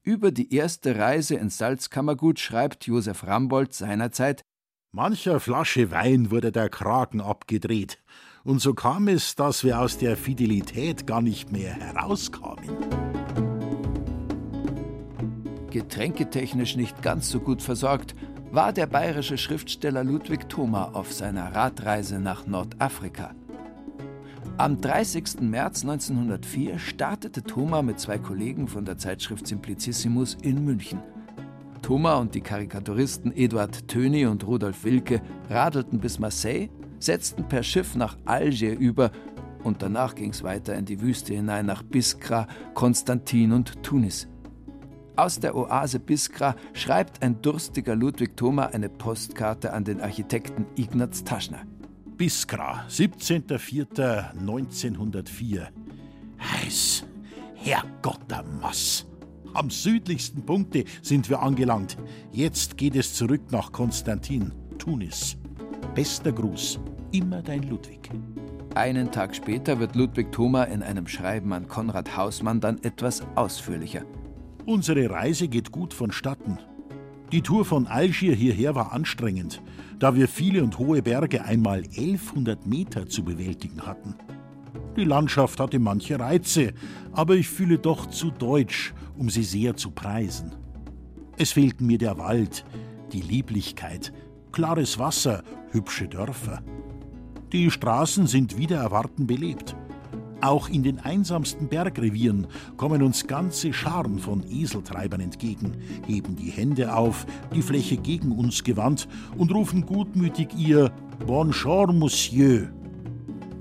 [0.02, 4.42] Über die erste Reise ins Salzkammergut schreibt Josef Rambold seinerzeit:
[4.92, 8.00] Mancher Flasche Wein wurde der Kragen abgedreht.
[8.46, 12.70] Und so kam es, dass wir aus der Fidelität gar nicht mehr herauskamen.
[15.70, 18.16] Getränketechnisch nicht ganz so gut versorgt,
[18.52, 23.34] war der bayerische Schriftsteller Ludwig Thoma auf seiner Radreise nach Nordafrika.
[24.58, 25.40] Am 30.
[25.40, 31.00] März 1904 startete Thoma mit zwei Kollegen von der Zeitschrift Simplicissimus in München.
[31.82, 36.70] Thoma und die Karikaturisten Eduard Töni und Rudolf Wilke radelten bis Marseille,
[37.04, 39.12] setzten per Schiff nach Alger über
[39.64, 44.28] und danach ging es weiter in die Wüste hinein nach Biskra, Konstantin und Tunis.
[45.16, 51.24] Aus der Oase Biskra schreibt ein durstiger Ludwig Thoma eine Postkarte an den Architekten Ignaz
[51.24, 51.62] Taschner.
[52.18, 55.68] Biskra, 17.04.1904.
[56.40, 57.06] Heiß.
[57.56, 59.06] Herrgott der Mass.
[59.54, 61.96] Am südlichsten Punkte sind wir angelangt.
[62.32, 65.38] Jetzt geht es zurück nach Konstantin, Tunis.
[65.94, 66.80] Bester Gruß,
[67.14, 68.10] immer dein Ludwig.
[68.76, 74.04] Einen Tag später wird Ludwig Thoma in einem Schreiben an Konrad Hausmann dann etwas ausführlicher.
[74.66, 76.58] Unsere Reise geht gut vonstatten.
[77.32, 79.62] Die Tour von Algier hierher war anstrengend,
[80.00, 84.16] da wir viele und hohe Berge einmal 1100 Meter zu bewältigen hatten.
[84.98, 86.74] Die Landschaft hatte manche Reize,
[87.12, 90.56] aber ich fühle doch zu deutsch, um sie sehr zu preisen.
[91.38, 92.66] Es fehlten mir der Wald,
[93.12, 94.14] die Lieblichkeit,
[94.52, 96.62] klares Wasser, hübsche Dörfer.
[97.54, 99.76] Die Straßen sind wieder erwarten belebt.
[100.42, 106.96] Auch in den einsamsten Bergrevieren kommen uns ganze Scharen von Eseltreibern entgegen, heben die Hände
[106.96, 110.92] auf, die Fläche gegen uns gewandt und rufen gutmütig ihr
[111.28, 112.74] Bonjour, Monsieur.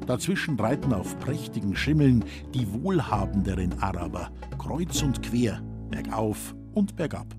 [0.07, 2.25] Dazwischen reiten auf prächtigen Schimmeln
[2.55, 7.37] die wohlhabenderen Araber, kreuz und quer, bergauf und bergab.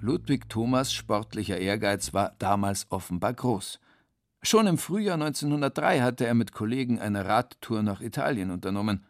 [0.00, 3.78] Ludwig Thomas sportlicher Ehrgeiz war damals offenbar groß.
[4.46, 9.06] Schon im Frühjahr 1903 hatte er mit Kollegen eine Radtour nach Italien unternommen.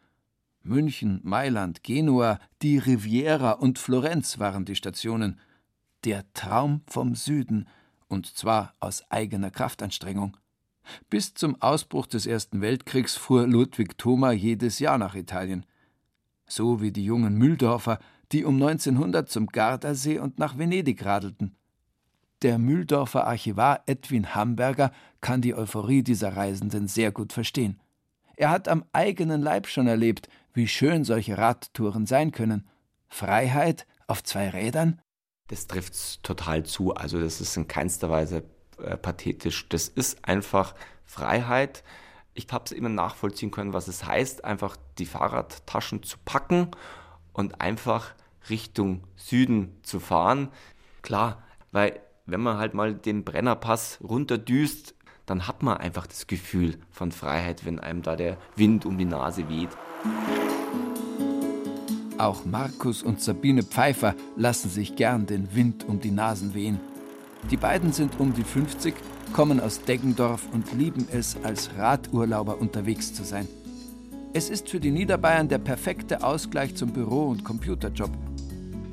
[0.62, 5.40] München, Mailand, Genua, die Riviera und Florenz waren die Stationen.
[6.04, 7.66] Der Traum vom Süden,
[8.06, 10.36] und zwar aus eigener Kraftanstrengung.
[11.10, 15.66] Bis zum Ausbruch des Ersten Weltkriegs fuhr Ludwig Thoma jedes Jahr nach Italien.
[16.46, 17.98] So wie die jungen Mühldorfer,
[18.30, 21.56] die um 1900 zum Gardasee und nach Venedig radelten.
[22.44, 27.80] Der Mühldorfer Archivar Edwin Hamburger kann die Euphorie dieser Reisenden sehr gut verstehen.
[28.36, 32.68] Er hat am eigenen Leib schon erlebt, wie schön solche Radtouren sein können.
[33.08, 35.00] Freiheit auf zwei Rädern?
[35.48, 36.92] Das trifft total zu.
[36.94, 38.44] Also, das ist in keinster Weise
[38.76, 39.66] äh, pathetisch.
[39.70, 40.74] Das ist einfach
[41.06, 41.82] Freiheit.
[42.34, 46.72] Ich habe es immer nachvollziehen können, was es heißt, einfach die Fahrradtaschen zu packen
[47.32, 48.12] und einfach
[48.50, 50.50] Richtung Süden zu fahren.
[51.00, 54.94] Klar, weil wenn man halt mal den Brennerpass runterdüst,
[55.26, 59.04] dann hat man einfach das Gefühl von Freiheit, wenn einem da der Wind um die
[59.04, 59.70] Nase weht.
[62.18, 66.80] Auch Markus und Sabine Pfeiffer lassen sich gern den Wind um die Nasen wehen.
[67.50, 68.94] Die beiden sind um die 50,
[69.32, 73.48] kommen aus Deggendorf und lieben es, als Radurlauber unterwegs zu sein.
[74.32, 78.10] Es ist für die Niederbayern der perfekte Ausgleich zum Büro- und Computerjob.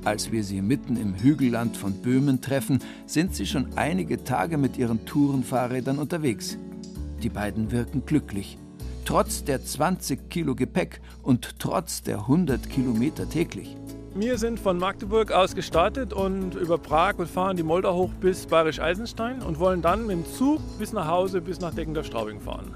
[0.03, 4.75] Als wir sie mitten im Hügelland von Böhmen treffen, sind sie schon einige Tage mit
[4.75, 6.57] ihren Tourenfahrrädern unterwegs.
[7.21, 8.57] Die beiden wirken glücklich.
[9.05, 13.77] Trotz der 20 Kilo Gepäck und trotz der 100 Kilometer täglich.
[14.15, 18.47] Wir sind von Magdeburg aus gestartet und über Prag und fahren die Moldau hoch bis
[18.47, 22.73] Bayerisch-Eisenstein und wollen dann mit dem Zug bis nach Hause, bis nach Deckendorf-Straubing fahren.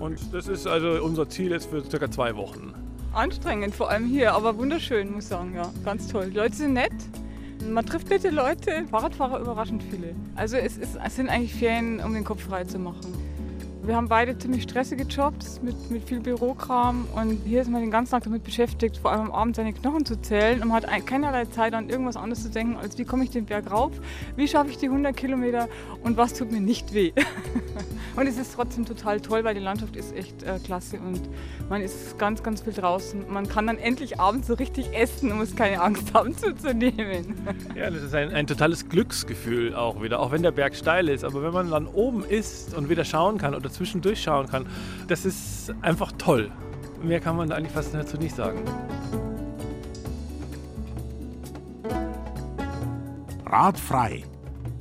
[0.00, 2.74] Und das ist also unser Ziel jetzt für circa zwei Wochen
[3.16, 5.70] anstrengend, vor allem hier, aber wunderschön, muss ich sagen, ja.
[5.84, 6.30] Ganz toll.
[6.30, 6.92] Die Leute sind nett.
[7.68, 10.14] Man trifft nette Leute, Fahrradfahrer überraschend viele.
[10.34, 13.12] Also es, ist, es sind eigentlich Ferien, um den Kopf frei zu machen.
[13.86, 17.92] Wir haben beide ziemlich stressige Jobs mit, mit viel Bürokram und hier ist man den
[17.92, 21.06] ganzen Tag damit beschäftigt, vor allem am Abend seine Knochen zu zählen und man hat
[21.06, 23.92] keinerlei Zeit an irgendwas anderes zu denken, als wie komme ich den Berg rauf,
[24.34, 25.68] wie schaffe ich die 100 Kilometer
[26.02, 27.12] und was tut mir nicht weh.
[28.16, 31.20] und es ist trotzdem total toll, weil die Landschaft ist echt äh, klasse und
[31.68, 33.32] man ist ganz, ganz viel draußen.
[33.32, 37.36] Man kann dann endlich abends so richtig essen und muss keine Angst haben zuzunehmen.
[37.76, 41.22] ja, das ist ein, ein totales Glücksgefühl auch wieder, auch wenn der Berg steil ist.
[41.22, 44.66] Aber wenn man dann oben ist und wieder schauen kann oder zwischendurch schauen kann.
[45.08, 46.50] Das ist einfach toll.
[47.02, 48.60] Mehr kann man eigentlich fast dazu nicht sagen.
[53.44, 54.24] Radfrei.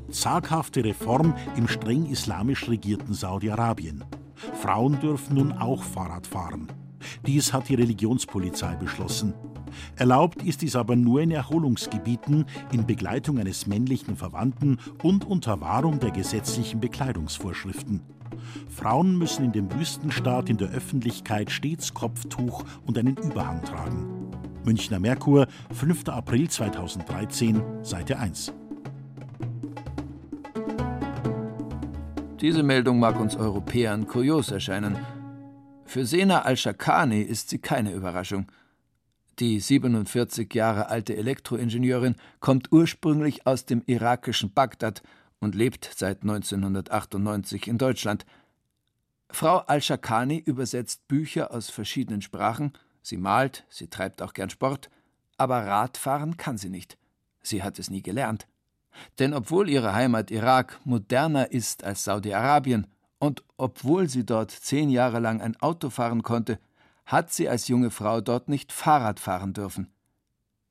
[0.10, 4.03] Zaghafte Reform im streng islamisch regierten Saudi-Arabien.
[4.62, 6.67] Frauen dürfen nun auch Fahrrad fahren.
[7.25, 9.34] Dies hat die Religionspolizei beschlossen.
[9.95, 15.99] Erlaubt ist dies aber nur in Erholungsgebieten in Begleitung eines männlichen Verwandten und unter Wahrung
[15.99, 18.01] der gesetzlichen Bekleidungsvorschriften.
[18.69, 24.32] Frauen müssen in dem Wüstenstaat in der Öffentlichkeit stets Kopftuch und einen Überhang tragen.
[24.65, 26.10] Münchner Merkur, 5.
[26.10, 28.54] April 2013, Seite 1.
[32.41, 34.98] Diese Meldung mag uns Europäern kurios erscheinen.
[35.86, 38.48] Für Sena al-Shakani ist sie keine Überraschung.
[39.39, 45.02] Die 47 Jahre alte Elektroingenieurin kommt ursprünglich aus dem irakischen Bagdad
[45.45, 48.25] und lebt seit 1998 in Deutschland.
[49.29, 54.89] Frau al-Shakani übersetzt Bücher aus verschiedenen Sprachen, sie malt, sie treibt auch gern Sport,
[55.38, 56.97] aber Radfahren kann sie nicht.
[57.43, 58.47] Sie hat es nie gelernt.
[59.19, 62.88] Denn obwohl ihre Heimat Irak moderner ist als Saudi-Arabien
[63.19, 66.60] und obwohl sie dort zehn Jahre lang ein Auto fahren konnte,
[67.05, 69.91] hat sie als junge Frau dort nicht Fahrrad fahren dürfen.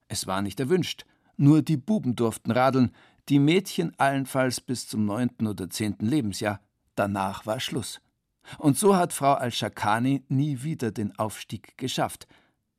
[0.08, 1.04] Es war nicht erwünscht,
[1.37, 2.92] nur die Buben durften radeln,
[3.28, 6.60] die Mädchen allenfalls bis zum neunten oder zehnten Lebensjahr.
[6.94, 8.00] Danach war Schluss.
[8.58, 12.26] Und so hat Frau Al-Shakani nie wieder den Aufstieg geschafft.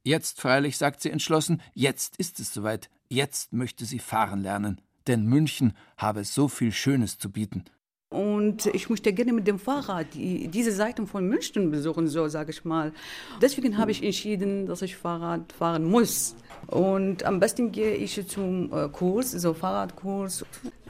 [0.03, 5.25] Jetzt freilich, sagt sie entschlossen, jetzt ist es soweit, jetzt möchte sie fahren lernen, denn
[5.25, 7.65] München habe so viel Schönes zu bieten.
[8.09, 12.51] Und ich möchte gerne mit dem Fahrrad die, diese Seiten von München besuchen, so sage
[12.51, 12.93] ich mal.
[13.41, 16.35] Deswegen habe ich entschieden, dass ich Fahrrad fahren muss.
[16.67, 20.45] Und am besten gehe ich zum äh, Kurs, so Fahrradkurs.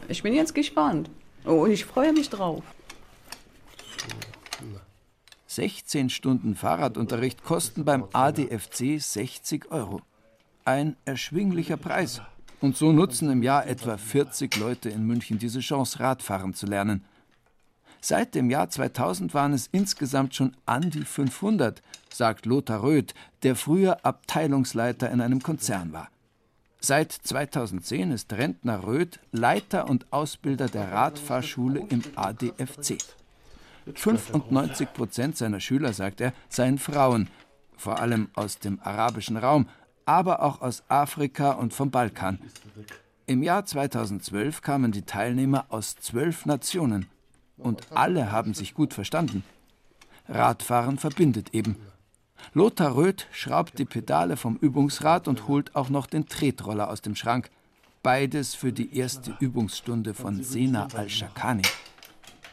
[0.08, 1.10] Ich bin jetzt gespannt
[1.46, 2.64] und ich freue mich drauf.
[5.48, 10.02] 16 Stunden Fahrradunterricht kosten beim ADFC 60 Euro.
[10.66, 12.22] Ein erschwinglicher Preis.
[12.62, 17.04] Und so nutzen im Jahr etwa 40 Leute in München diese Chance, Radfahren zu lernen.
[18.02, 21.82] Seit dem Jahr 2000 waren es insgesamt schon an die 500,
[22.14, 23.14] sagt Lothar Röth,
[23.44, 26.10] der früher Abteilungsleiter in einem Konzern war.
[26.80, 33.00] Seit 2010 ist Rentner Röth Leiter und Ausbilder der Radfahrschule im ADFC.
[33.92, 37.28] 95 Prozent seiner Schüler, sagt er, seien Frauen,
[37.76, 39.68] vor allem aus dem arabischen Raum,
[40.06, 42.40] aber auch aus Afrika und vom Balkan.
[43.26, 47.08] Im Jahr 2012 kamen die Teilnehmer aus zwölf Nationen
[47.58, 49.44] und alle haben sich gut verstanden.
[50.28, 51.76] Radfahren verbindet eben.
[52.54, 57.16] Lothar Röth schraubt die Pedale vom Übungsrad und holt auch noch den Tretroller aus dem
[57.16, 57.50] Schrank.
[58.04, 61.64] Beides für die erste Übungsstunde von Sena al-Shakani.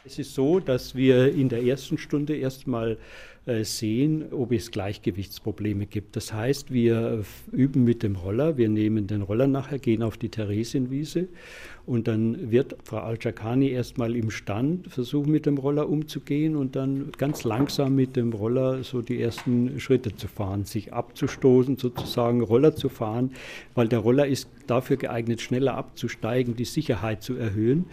[0.05, 2.97] Es ist so, dass wir in der ersten Stunde erstmal
[3.45, 6.15] sehen, ob es Gleichgewichtsprobleme gibt.
[6.15, 10.29] Das heißt, wir üben mit dem Roller, wir nehmen den Roller nachher, gehen auf die
[10.29, 11.27] Theresienwiese
[11.85, 17.11] und dann wird Frau Al-Jakani erstmal im Stand versuchen, mit dem Roller umzugehen und dann
[17.17, 22.75] ganz langsam mit dem Roller so die ersten Schritte zu fahren, sich abzustoßen, sozusagen Roller
[22.75, 23.31] zu fahren,
[23.75, 27.85] weil der Roller ist dafür geeignet, schneller abzusteigen, die Sicherheit zu erhöhen,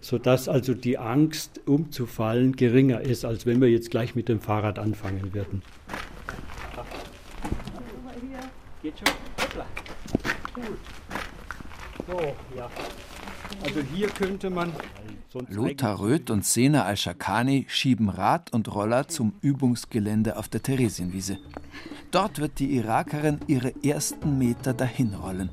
[0.00, 4.78] sodass also die Angst umzufallen geringer ist, als wenn wir jetzt gleich mit dem Fahrrad
[4.94, 5.62] anfangen würden.
[8.82, 9.14] Geht schon?
[10.54, 10.78] Gut.
[12.06, 12.70] So, ja.
[13.64, 14.72] Also hier könnte man.
[15.48, 21.38] Lothar Röth und Sena Al-Shakani schieben Rad und Roller zum Übungsgelände auf der Theresienwiese.
[22.12, 25.50] Dort wird die Irakerin ihre ersten Meter dahinrollen.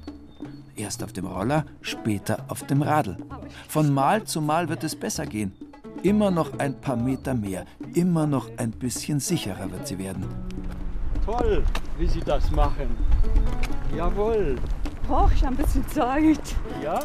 [0.76, 3.18] Erst auf dem Roller, später auf dem Radl.
[3.68, 5.54] Von Mal zu Mal wird es besser gehen.
[6.04, 10.26] Immer noch ein paar Meter mehr, immer noch ein bisschen sicherer wird sie werden.
[11.26, 11.64] Toll,
[12.00, 12.90] wie Sie das machen.
[13.96, 14.56] Jawohl.
[15.08, 16.56] Och, ich habe ein bisschen Zeit.
[16.82, 17.00] Ja?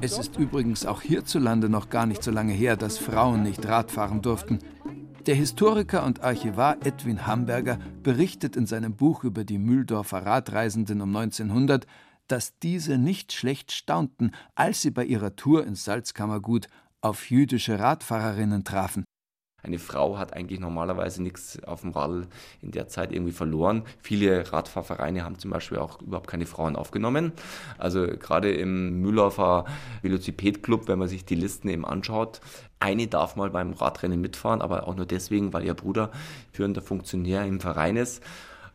[0.00, 4.20] Es ist übrigens auch hierzulande noch gar nicht so lange her, dass Frauen nicht Radfahren
[4.20, 4.58] durften.
[5.26, 11.14] Der Historiker und Archivar Edwin Hamburger berichtet in seinem Buch über die Mühldorfer Radreisenden um
[11.14, 11.86] 1900,
[12.28, 16.68] dass diese nicht schlecht staunten, als sie bei ihrer Tour ins Salzkammergut
[17.00, 19.04] auf jüdische Radfahrerinnen trafen.
[19.60, 22.28] Eine Frau hat eigentlich normalerweise nichts auf dem Radl
[22.62, 23.82] in der Zeit irgendwie verloren.
[24.00, 27.32] Viele Radfahrvereine haben zum Beispiel auch überhaupt keine Frauen aufgenommen.
[27.76, 29.64] Also gerade im Mühlhofer
[30.02, 32.40] Velociped-Club, wenn man sich die Listen eben anschaut,
[32.78, 36.12] eine darf mal beim Radrennen mitfahren, aber auch nur deswegen, weil ihr Bruder
[36.52, 38.22] führender Funktionär im Verein ist.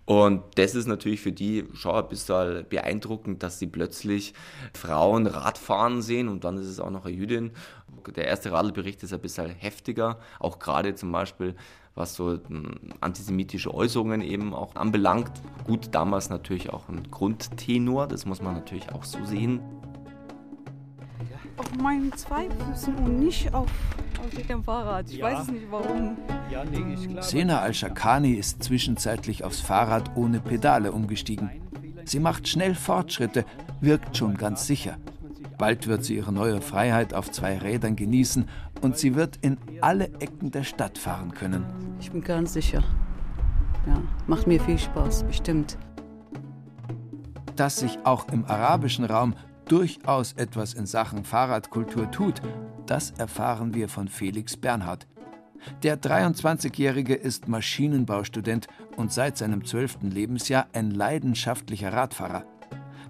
[0.06, 4.34] Und das ist natürlich für die schon ein bisschen beeindruckend, dass sie plötzlich
[4.74, 7.52] Frauen Radfahren sehen und dann ist es auch noch eine Jüdin.
[8.16, 11.56] Der erste Radlbericht ist ein bisschen heftiger, auch gerade zum Beispiel
[11.96, 15.32] was so hm, antisemitische Äußerungen eben auch anbelangt.
[15.66, 19.62] Gut, damals natürlich auch ein Grundtenor, das muss man natürlich auch so sehen.
[21.58, 23.70] Auf meinen zwei Füßen und nicht auf,
[24.20, 25.10] auf dem Fahrrad.
[25.10, 25.26] Ich ja.
[25.26, 26.18] weiß es nicht warum.
[26.50, 27.24] Ja, nee, ist klar.
[27.24, 31.49] Sena Al-Shakani ist zwischenzeitlich aufs Fahrrad ohne Pedale umgestiegen.
[32.06, 33.45] Sie macht schnell Fortschritte,
[33.82, 34.97] wirkt schon ganz sicher.
[35.58, 38.49] Bald wird sie ihre neue Freiheit auf zwei Rädern genießen
[38.82, 41.66] und sie wird in alle Ecken der Stadt fahren können.
[41.99, 42.84] Ich bin ganz sicher.
[43.88, 45.78] Ja, macht mir viel Spaß, bestimmt.
[47.56, 49.36] Dass sich auch im arabischen Raum
[49.66, 52.41] durchaus etwas in Sachen Fahrradkultur tut,
[52.86, 55.07] das erfahren wir von Felix Bernhard.
[55.82, 62.45] Der 23-Jährige ist Maschinenbaustudent und seit seinem zwölften Lebensjahr ein leidenschaftlicher Radfahrer.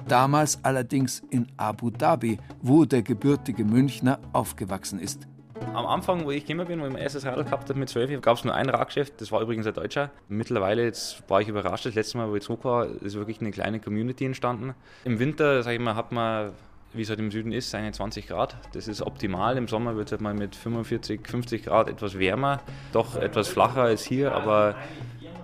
[0.08, 5.28] Damals allerdings in Abu Dhabi, wo der gebürtige Münchner aufgewachsen ist.
[5.74, 8.22] Am Anfang, wo ich gekommen bin, wo ich mein erstes Radl gehabt habe mit 12,
[8.22, 10.11] gab es nur ein Radgeschäft, das war übrigens ein Deutscher.
[10.28, 13.51] Mittlerweile jetzt war ich überrascht, das letzte Mal, wo ich zurück war, ist wirklich eine
[13.51, 14.74] kleine Community entstanden.
[15.05, 16.51] Im Winter, sage ich mal, hat man,
[16.93, 18.55] wie es halt im Süden ist, seine 20 Grad.
[18.74, 19.57] Das ist optimal.
[19.57, 22.59] Im Sommer wird es halt mal mit 45, 50 Grad etwas wärmer,
[22.91, 24.76] doch etwas flacher als hier, aber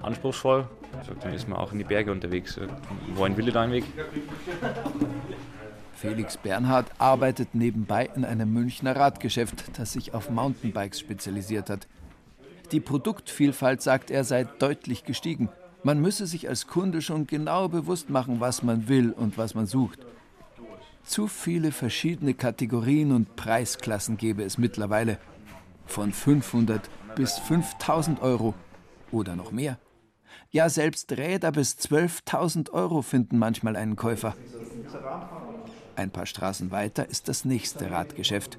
[0.02, 0.68] anspruchsvoll.
[1.22, 2.60] Dann ist man auch in die Berge unterwegs.
[3.14, 3.86] Wohin will ich da einen Weg?
[6.00, 11.88] Felix Bernhard arbeitet nebenbei in einem Münchner Radgeschäft, das sich auf Mountainbikes spezialisiert hat.
[12.72, 15.50] Die Produktvielfalt, sagt er, sei deutlich gestiegen.
[15.84, 19.66] Man müsse sich als Kunde schon genau bewusst machen, was man will und was man
[19.66, 20.00] sucht.
[21.04, 25.18] Zu viele verschiedene Kategorien und Preisklassen gäbe es mittlerweile.
[25.86, 28.54] Von 500 bis 5000 Euro
[29.12, 29.78] oder noch mehr.
[30.52, 34.36] Ja, selbst Räder bis 12.000 Euro finden manchmal einen Käufer.
[36.00, 38.58] Ein paar Straßen weiter ist das nächste Radgeschäft.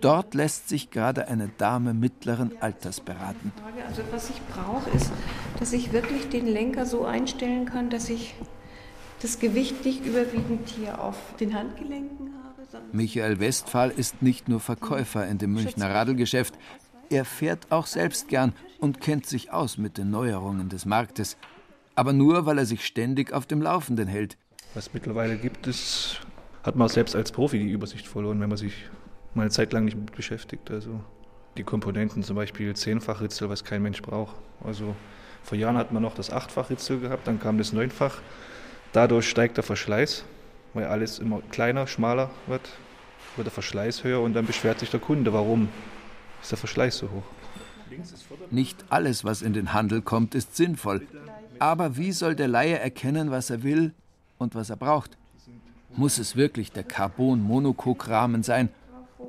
[0.00, 3.50] Dort lässt sich gerade eine Dame mittleren Alters beraten.
[3.88, 5.10] Also was ich brauche, ist,
[5.58, 8.36] dass ich wirklich den Lenker so einstellen kann, dass ich
[9.20, 12.84] das Gewicht nicht überwiegend hier auf den Handgelenken habe.
[12.92, 16.54] Michael Westphal ist nicht nur Verkäufer in dem Münchner Radlgeschäft,
[17.10, 21.36] er fährt auch selbst gern und kennt sich aus mit den Neuerungen des Marktes.
[21.96, 24.36] Aber nur, weil er sich ständig auf dem Laufenden hält.
[24.74, 26.20] Was mittlerweile gibt, ist
[26.66, 28.74] hat man selbst als Profi die Übersicht verloren, wenn man sich
[29.34, 30.70] mal eine Zeit lang nicht mit beschäftigt.
[30.70, 31.00] Also
[31.56, 34.34] die Komponenten, zum Beispiel Zehnfachritzel, was kein Mensch braucht.
[34.64, 34.96] Also
[35.44, 38.18] vor Jahren hat man noch das Achtfachritzel gehabt, dann kam das Neunfach.
[38.92, 40.24] Dadurch steigt der Verschleiß,
[40.74, 42.68] weil alles immer kleiner, schmaler wird,
[43.36, 45.68] wird der Verschleiß höher und dann beschwert sich der Kunde, warum
[46.42, 47.22] ist der Verschleiß so hoch.
[48.50, 51.06] Nicht alles, was in den Handel kommt, ist sinnvoll.
[51.60, 53.94] Aber wie soll der Laie erkennen, was er will
[54.38, 55.16] und was er braucht?
[55.96, 58.68] Muss es wirklich der Carbon-Monocoque-Rahmen sein?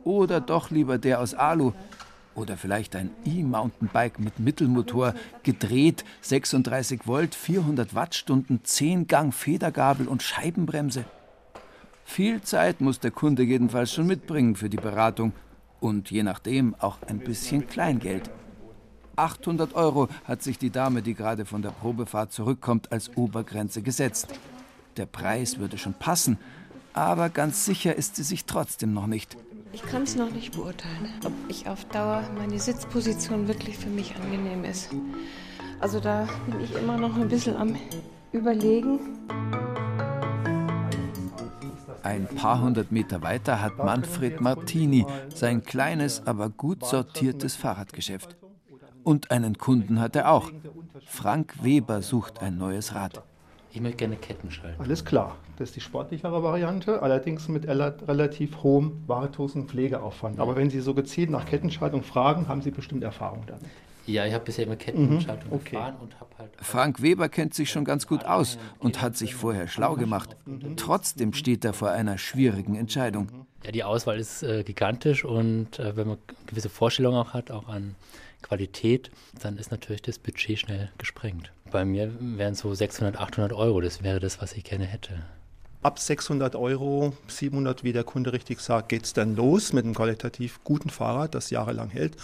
[0.04, 1.72] Oder doch lieber der aus Alu?
[2.36, 5.14] Oder vielleicht ein E-Mountainbike mit Mittelmotor,
[5.44, 11.06] gedreht, 36 Volt, 400 Wattstunden, 10 Gang Federgabel und Scheibenbremse?
[12.04, 15.32] Viel Zeit muss der Kunde jedenfalls schon mitbringen für die Beratung
[15.80, 18.30] und je nachdem auch ein bisschen Kleingeld.
[19.16, 24.28] 800 Euro hat sich die Dame, die gerade von der Probefahrt zurückkommt, als Obergrenze gesetzt.
[24.98, 26.40] Der Preis würde schon passen,
[26.94, 29.38] aber ganz sicher ist sie sich trotzdem noch nicht.
[29.74, 34.16] Ich kann es noch nicht beurteilen, ob ich auf Dauer meine Sitzposition wirklich für mich
[34.16, 34.90] angenehm ist.
[35.80, 37.76] Also da bin ich immer noch ein bisschen am
[38.32, 39.00] Überlegen.
[42.02, 48.36] Ein paar hundert Meter weiter hat Manfred Martini sein kleines, aber gut sortiertes Fahrradgeschäft.
[49.04, 50.52] Und einen Kunden hat er auch.
[51.06, 53.24] Frank Weber sucht ein neues Rad.
[53.74, 54.82] Ich möchte gerne Ketten schalten.
[54.82, 55.36] Alles klar.
[55.58, 60.40] Das ist die sportlichere Variante, allerdings mit relativ hohem Wartungs- und Pflegeaufwand.
[60.40, 63.70] Aber wenn Sie so gezielt nach Kettenschaltung fragen, haben Sie bestimmt Erfahrung damit.
[64.08, 65.72] Ja, ich habe bisher immer Kettenschaltung mhm, okay.
[65.72, 66.52] gefahren und habe halt.
[66.62, 70.38] Frank Weber kennt sich schon ganz gut aus und hat sich vorher schlau gemacht.
[70.78, 73.28] Trotzdem steht er vor einer schwierigen Entscheidung.
[73.66, 77.68] Ja, die Auswahl ist äh, gigantisch und äh, wenn man gewisse Vorstellungen auch hat, auch
[77.68, 77.96] an
[78.42, 79.12] Qualität,
[79.42, 81.52] dann ist natürlich das Budget schnell gesprengt.
[81.72, 83.82] Bei mir wären es so 600, 800 Euro.
[83.82, 85.26] Das wäre das, was ich gerne hätte.
[85.84, 89.94] Ab 600 Euro, 700, wie der Kunde richtig sagt, geht es dann los mit einem
[89.94, 92.18] qualitativ guten Fahrrad, das jahrelang hält.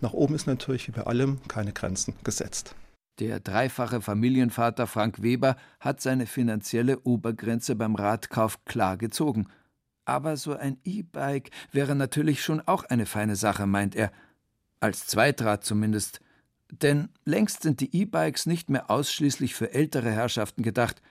[0.00, 2.74] Nach oben ist natürlich wie bei allem keine Grenzen gesetzt.
[3.18, 9.48] Der dreifache Familienvater Frank Weber hat seine finanzielle Obergrenze beim Radkauf klar gezogen.
[10.06, 14.10] Aber so ein E-Bike wäre natürlich schon auch eine feine Sache, meint er.
[14.80, 16.20] Als Zweitrad zumindest.
[16.70, 21.02] Denn längst sind die E-Bikes nicht mehr ausschließlich für ältere Herrschaften gedacht,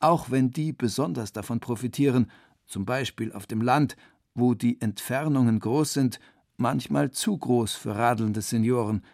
[0.00, 2.30] auch wenn die besonders davon profitieren,
[2.66, 3.96] zum Beispiel auf dem Land,
[4.34, 6.20] wo die Entfernungen groß sind,
[6.56, 9.04] manchmal zu groß für radelnde Senioren.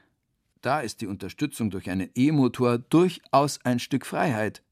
[0.61, 4.63] Da ist die Unterstützung durch einen E-Motor durchaus ein Stück Freiheit.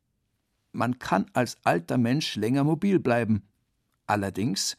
[0.72, 3.42] Man kann als alter Mensch länger mobil bleiben.
[4.06, 4.76] Allerdings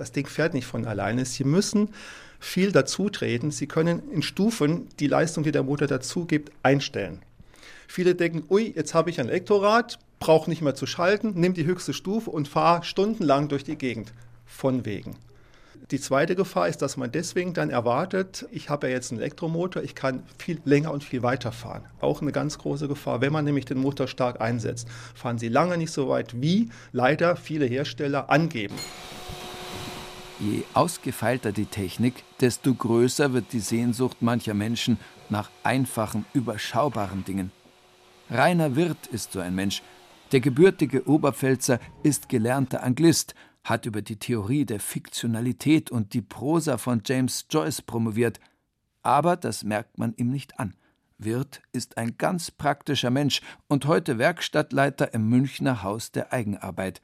[0.00, 1.26] das Ding fährt nicht von alleine.
[1.26, 1.90] Sie müssen
[2.40, 3.50] viel dazutreten.
[3.50, 7.20] Sie können in Stufen die Leistung, die der Motor dazu gibt, einstellen.
[7.86, 11.66] Viele denken, ui, jetzt habe ich ein Elektrorad, brauche nicht mehr zu schalten, nimm die
[11.66, 14.12] höchste Stufe und fahre stundenlang durch die Gegend.
[14.46, 15.16] Von wegen.
[15.90, 19.82] Die zweite Gefahr ist, dass man deswegen dann erwartet, ich habe ja jetzt einen Elektromotor,
[19.82, 21.82] ich kann viel länger und viel weiter fahren.
[22.00, 23.20] Auch eine ganz große Gefahr.
[23.20, 24.86] Wenn man nämlich den Motor stark einsetzt,
[25.16, 28.76] fahren Sie lange nicht so weit, wie leider viele Hersteller angeben.
[30.40, 37.52] Je ausgefeilter die Technik, desto größer wird die Sehnsucht mancher Menschen nach einfachen, überschaubaren Dingen.
[38.30, 39.82] Rainer Wirth ist so ein Mensch.
[40.32, 43.34] Der gebürtige Oberpfälzer ist gelernter Anglist,
[43.64, 48.40] hat über die Theorie der Fiktionalität und die Prosa von James Joyce promoviert.
[49.02, 50.74] Aber das merkt man ihm nicht an.
[51.18, 57.02] Wirth ist ein ganz praktischer Mensch und heute Werkstattleiter im Münchner Haus der Eigenarbeit.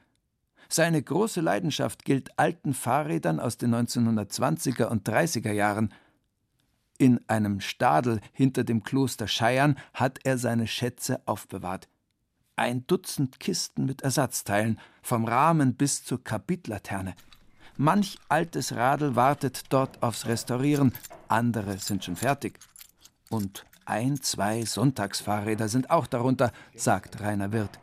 [0.69, 5.93] Seine große Leidenschaft gilt alten Fahrrädern aus den 1920er und 30er Jahren.
[6.97, 11.87] In einem Stadel hinter dem Kloster Scheiern hat er seine Schätze aufbewahrt.
[12.55, 17.15] Ein Dutzend Kisten mit Ersatzteilen, vom Rahmen bis zur Kapitlaterne.
[17.77, 20.91] Manch altes Radl wartet dort aufs Restaurieren,
[21.27, 22.59] andere sind schon fertig.
[23.29, 27.79] Und ein, zwei Sonntagsfahrräder sind auch darunter, sagt Rainer Wirth.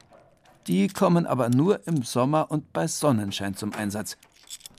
[0.67, 4.17] Die kommen aber nur im Sommer und bei Sonnenschein zum Einsatz.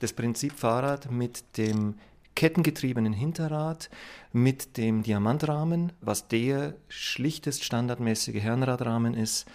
[0.00, 1.94] Das Prinzip Fahrrad mit dem
[2.34, 3.88] kettengetriebenen Hinterrad,
[4.32, 9.46] mit dem Diamantrahmen, was der schlichtest standardmäßige Herrenradrahmen ist,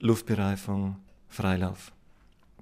[0.00, 0.96] Luftbereifung,
[1.28, 1.92] Freilauf.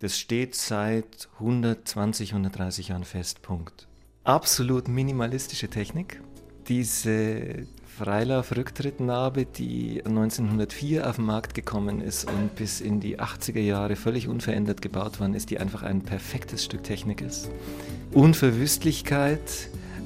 [0.01, 3.43] Das steht seit 120, 130 Jahren fest.
[3.43, 3.89] Punkt.
[4.25, 6.21] Absolut minimalistische Technik.
[6.69, 7.67] Diese
[7.99, 14.29] Freilauf-Rücktrittnarbe, die 1904 auf den Markt gekommen ist und bis in die 80er Jahre völlig
[14.29, 17.51] unverändert gebaut worden ist, die einfach ein perfektes Stück Technik ist.
[18.13, 19.41] Unverwüstlichkeit,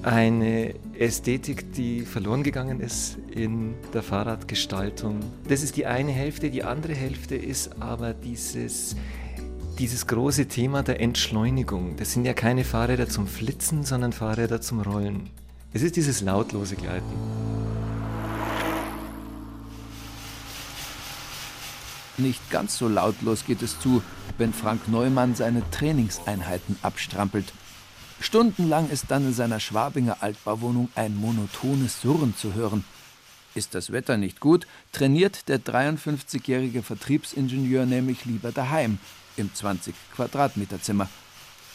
[0.02, 5.20] eine Ästhetik, die verloren gegangen ist in der Fahrradgestaltung.
[5.46, 6.50] Das ist die eine Hälfte.
[6.50, 8.96] Die andere Hälfte ist aber dieses,
[9.78, 11.96] dieses große Thema der Entschleunigung.
[11.96, 15.28] Das sind ja keine Fahrräder zum Flitzen, sondern Fahrräder zum Rollen.
[15.74, 17.12] Es ist dieses lautlose Gleiten.
[22.18, 24.02] Nicht ganz so lautlos geht es zu,
[24.36, 27.52] wenn Frank Neumann seine Trainingseinheiten abstrampelt.
[28.20, 32.84] Stundenlang ist dann in seiner Schwabinger Altbauwohnung ein monotones Surren zu hören.
[33.54, 38.98] Ist das Wetter nicht gut, trainiert der 53-jährige Vertriebsingenieur nämlich lieber daheim,
[39.36, 41.08] im 20 Quadratmeter Zimmer.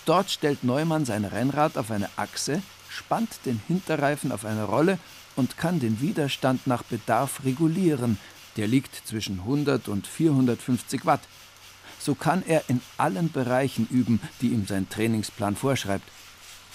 [0.06, 5.00] Dort stellt Neumann sein Rennrad auf eine Achse, spannt den Hinterreifen auf eine Rolle
[5.36, 8.18] und kann den Widerstand nach Bedarf regulieren,
[8.58, 11.22] der liegt zwischen 100 und 450 Watt.
[12.00, 16.08] So kann er in allen Bereichen üben, die ihm sein Trainingsplan vorschreibt.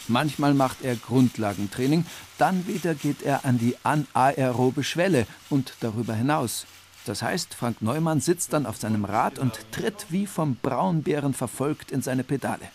[0.09, 2.05] Manchmal macht er Grundlagentraining,
[2.39, 6.67] dann wieder geht er an die anaerobe Schwelle und darüber hinaus.
[7.05, 11.91] Das heißt, Frank Neumann sitzt dann auf seinem Rad und tritt wie vom Braunbären verfolgt
[11.91, 12.69] in seine Pedale.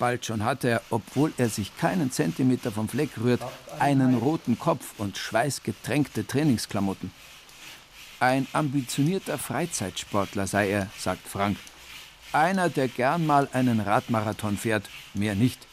[0.00, 3.42] Bald schon hat er, obwohl er sich keinen Zentimeter vom Fleck rührt,
[3.78, 7.12] einen roten Kopf und schweißgetränkte Trainingsklamotten.
[8.18, 11.58] Ein ambitionierter Freizeitsportler sei er, sagt Frank.
[12.32, 15.66] Einer, der gern mal einen Radmarathon fährt, mehr nicht.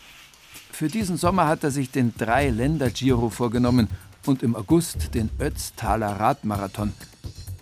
[0.72, 3.88] Für diesen Sommer hat er sich den Drei-Länder-Giro vorgenommen
[4.26, 6.92] und im August den Ötztaler Radmarathon.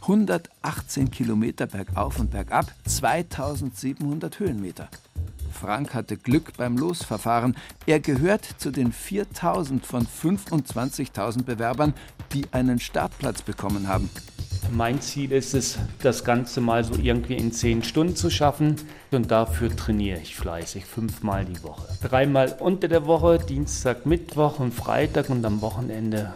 [0.02, 4.90] 118 Kilometer bergauf und bergab, 2700 Höhenmeter.
[5.56, 7.56] Frank hatte Glück beim Losverfahren.
[7.86, 11.94] Er gehört zu den 4000 von 25.000 Bewerbern,
[12.34, 14.10] die einen Startplatz bekommen haben.
[14.72, 18.76] Mein Ziel ist es, das Ganze mal so irgendwie in zehn Stunden zu schaffen.
[19.12, 21.88] Und dafür trainiere ich fleißig, fünfmal die Woche.
[22.02, 26.34] Dreimal unter der Woche, Dienstag, Mittwoch und Freitag und am Wochenende,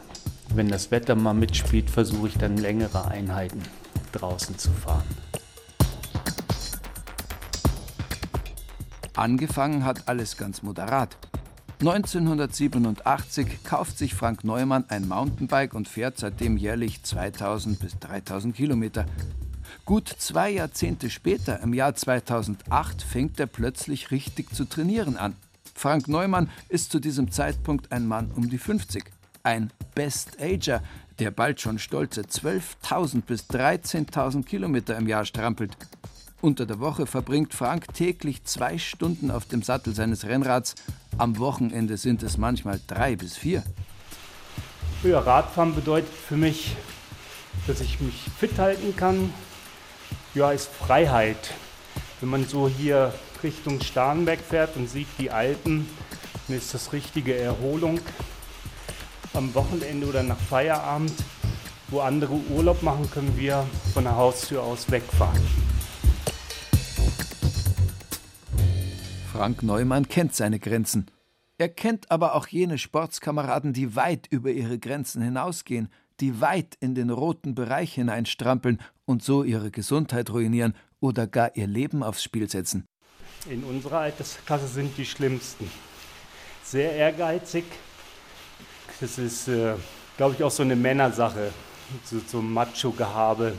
[0.53, 3.61] wenn das Wetter mal mitspielt, versuche ich dann längere Einheiten
[4.11, 5.03] draußen zu fahren.
[9.15, 11.17] Angefangen hat alles ganz moderat.
[11.79, 19.05] 1987 kauft sich Frank Neumann ein Mountainbike und fährt seitdem jährlich 2000 bis 3000 Kilometer.
[19.85, 25.35] Gut zwei Jahrzehnte später, im Jahr 2008, fängt er plötzlich richtig zu trainieren an.
[25.73, 29.05] Frank Neumann ist zu diesem Zeitpunkt ein Mann um die 50.
[29.43, 30.83] Ein Best-Ager,
[31.19, 35.77] der bald schon stolze 12.000 bis 13.000 Kilometer im Jahr strampelt.
[36.41, 40.75] Unter der Woche verbringt Frank täglich zwei Stunden auf dem Sattel seines Rennrads.
[41.17, 43.61] Am Wochenende sind es manchmal drei bis vier.
[45.03, 46.77] Ja, Radfahren bedeutet für mich,
[47.67, 49.33] dass ich mich fit halten kann.
[50.33, 51.51] Ja, ist Freiheit.
[52.21, 53.13] Wenn man so hier
[53.43, 55.89] Richtung Starnberg fährt und sieht die Alpen,
[56.47, 57.99] dann ist das richtige Erholung.
[59.33, 61.13] Am Wochenende oder nach Feierabend,
[61.89, 65.41] wo andere Urlaub machen, können wir von der Haustür aus wegfahren.
[69.39, 71.05] Frank Neumann kennt seine Grenzen.
[71.57, 75.87] Er kennt aber auch jene Sportskameraden, die weit über ihre Grenzen hinausgehen,
[76.19, 81.67] die weit in den roten Bereich hineinstrampeln und so ihre Gesundheit ruinieren oder gar ihr
[81.67, 82.83] Leben aufs Spiel setzen.
[83.49, 85.71] In unserer Altersklasse sind die schlimmsten.
[86.61, 87.63] sehr ehrgeizig.
[88.99, 89.75] Das ist, äh,
[90.17, 91.53] glaube ich, auch so eine Männersache,
[92.03, 93.53] so, so Macho-Gehabe.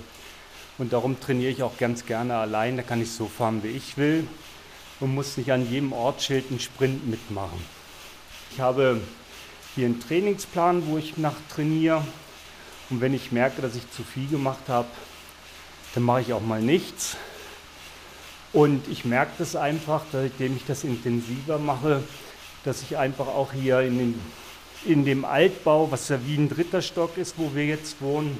[0.76, 2.76] Und darum trainiere ich auch ganz gerne allein.
[2.76, 4.28] Da kann ich so fahren, wie ich will
[5.01, 7.59] und muss nicht an jedem Ortsschild einen Sprint mitmachen.
[8.53, 9.01] Ich habe
[9.74, 12.05] hier einen Trainingsplan, wo ich nach trainiere.
[12.90, 14.88] Und wenn ich merke, dass ich zu viel gemacht habe,
[15.94, 17.16] dann mache ich auch mal nichts.
[18.53, 22.03] Und ich merke das einfach, indem ich das intensiver mache,
[22.64, 24.20] dass ich einfach auch hier in, den,
[24.84, 28.36] in dem Altbau, was ja wie ein dritter Stock ist, wo wir jetzt wohnen,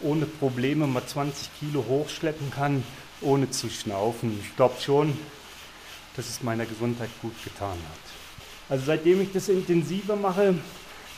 [0.00, 2.82] ohne Probleme mal 20 Kilo hochschleppen kann,
[3.20, 4.40] ohne zu schnaufen.
[4.42, 5.16] Ich glaube schon,
[6.16, 8.68] dass es meiner Gesundheit gut getan hat.
[8.68, 10.54] Also seitdem ich das intensiver mache,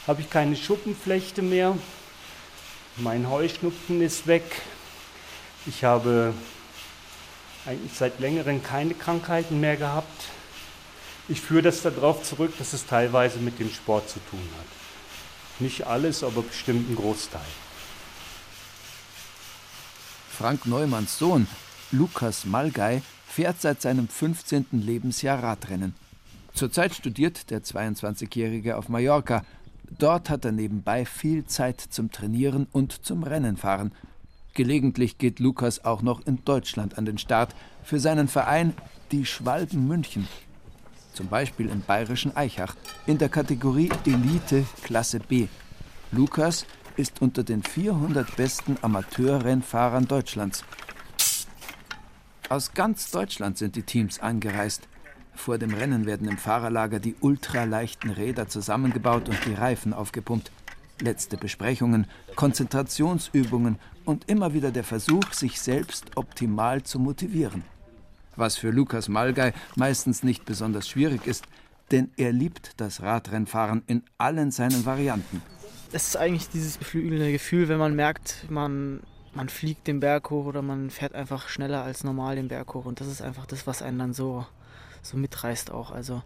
[0.07, 1.77] habe ich keine Schuppenflechte mehr.
[2.97, 4.63] Mein Heuschnupfen ist weg.
[5.67, 6.35] Ich habe
[7.65, 10.25] eigentlich seit längerem keine Krankheiten mehr gehabt.
[11.29, 15.61] Ich führe das darauf zurück, dass es teilweise mit dem Sport zu tun hat.
[15.61, 17.41] Nicht alles, aber bestimmt ein Großteil.
[20.37, 21.47] Frank Neumanns Sohn,
[21.91, 24.67] Lukas Malgei, fährt seit seinem 15.
[24.73, 25.95] Lebensjahr Radrennen.
[26.55, 29.45] Zurzeit studiert der 22-Jährige auf Mallorca.
[29.99, 33.93] Dort hat er nebenbei viel Zeit zum Trainieren und zum Rennenfahren.
[34.55, 37.55] Gelegentlich geht Lukas auch noch in Deutschland an den Start
[37.85, 38.75] für seinen Verein
[39.13, 40.27] die Schwalben München.
[41.13, 42.75] Zum Beispiel im bayerischen Eichach
[43.07, 45.47] in der Kategorie Elite Klasse B.
[46.11, 46.67] Lukas
[46.97, 50.65] ist unter den 400 besten Amateurrennfahrern Deutschlands.
[52.51, 54.89] Aus ganz Deutschland sind die Teams angereist.
[55.35, 60.51] Vor dem Rennen werden im Fahrerlager die ultraleichten Räder zusammengebaut und die Reifen aufgepumpt.
[60.99, 67.65] Letzte Besprechungen, Konzentrationsübungen und immer wieder der Versuch, sich selbst optimal zu motivieren.
[68.35, 71.45] Was für Lukas Malgei meistens nicht besonders schwierig ist,
[71.91, 75.43] denn er liebt das Radrennfahren in allen seinen Varianten.
[75.93, 79.01] Es ist eigentlich dieses beflügelnde Gefühl, wenn man merkt, man
[79.35, 82.85] man fliegt den Berg hoch oder man fährt einfach schneller als normal den Berg hoch.
[82.85, 84.47] Und das ist einfach das, was einen dann so,
[85.03, 85.91] so mitreißt auch.
[85.91, 86.23] Also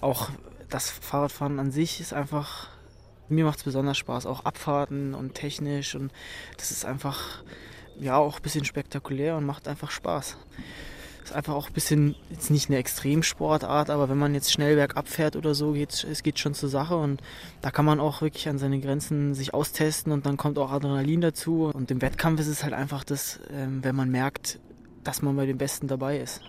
[0.00, 0.30] auch
[0.68, 2.68] das Fahrradfahren an sich ist einfach,
[3.28, 4.26] mir macht es besonders Spaß.
[4.26, 6.12] Auch Abfahrten und technisch und
[6.56, 7.42] das ist einfach,
[7.98, 10.36] ja, auch ein bisschen spektakulär und macht einfach Spaß.
[11.24, 15.08] Ist einfach auch ein bisschen, jetzt nicht eine Extremsportart, aber wenn man jetzt schnell bergab
[15.08, 17.22] fährt oder so, geht, es geht schon zur Sache und
[17.60, 21.20] da kann man auch wirklich an seine Grenzen sich austesten und dann kommt auch Adrenalin
[21.20, 21.70] dazu.
[21.72, 24.58] Und im Wettkampf ist es halt einfach das, ähm, wenn man merkt,
[25.04, 26.40] dass man bei den Besten dabei ist.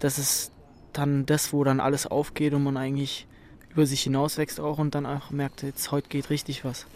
[0.00, 0.52] Das ist
[0.92, 3.26] dann das, wo dann alles aufgeht und man eigentlich
[3.74, 6.86] über sich hinauswächst auch und dann auch merkt, jetzt heute geht richtig was.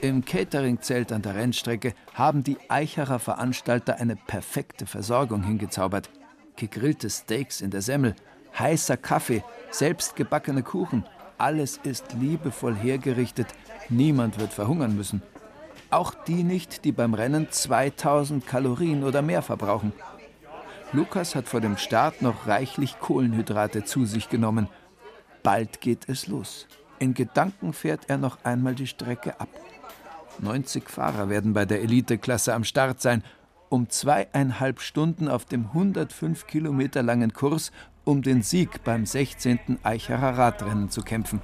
[0.00, 6.10] Im Catering-Zelt an der Rennstrecke haben die Eicherer Veranstalter eine perfekte Versorgung hingezaubert.
[6.56, 8.14] Gegrillte Steaks in der Semmel,
[8.58, 11.04] heißer Kaffee, selbstgebackene Kuchen.
[11.38, 13.48] Alles ist liebevoll hergerichtet.
[13.88, 15.22] Niemand wird verhungern müssen.
[15.90, 19.92] Auch die nicht, die beim Rennen 2000 Kalorien oder mehr verbrauchen.
[20.94, 24.68] Lukas hat vor dem Start noch reichlich Kohlenhydrate zu sich genommen.
[25.42, 26.66] Bald geht es los.
[26.98, 29.48] In Gedanken fährt er noch einmal die Strecke ab.
[30.38, 33.24] 90 Fahrer werden bei der Eliteklasse am Start sein,
[33.70, 37.72] um zweieinhalb Stunden auf dem 105 Kilometer langen Kurs
[38.04, 39.78] um den Sieg beim 16.
[39.82, 41.40] Eicherer Radrennen zu kämpfen.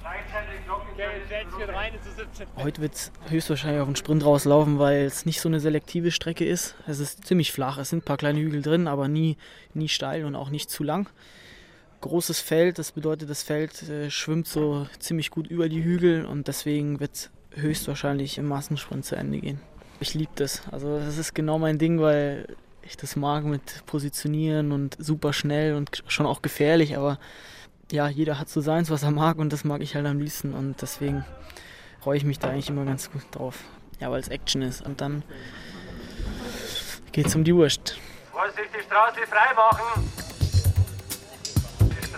[2.57, 6.45] Heute wird es höchstwahrscheinlich auf den Sprint rauslaufen, weil es nicht so eine selektive Strecke
[6.45, 6.75] ist.
[6.87, 9.37] Es ist ziemlich flach, es sind ein paar kleine Hügel drin, aber nie,
[9.73, 11.09] nie steil und auch nicht zu lang
[12.01, 12.79] großes Feld.
[12.79, 17.11] Das bedeutet, das Feld äh, schwimmt so ziemlich gut über die Hügel und deswegen wird
[17.13, 19.59] es höchstwahrscheinlich im Massensprint zu Ende gehen.
[19.99, 20.63] Ich liebe das.
[20.71, 22.47] Also das ist genau mein Ding, weil
[22.83, 27.19] ich das mag mit Positionieren und super schnell und schon auch gefährlich, aber
[27.91, 30.53] ja, jeder hat so seins, was er mag und das mag ich halt am liebsten
[30.53, 31.25] und deswegen
[32.01, 33.59] freue ich mich da eigentlich immer ganz gut drauf.
[33.99, 35.23] Ja, weil es Action ist und dann
[37.11, 37.97] geht es um die Wurst.
[38.31, 40.09] Vorsicht, die Straße frei machen!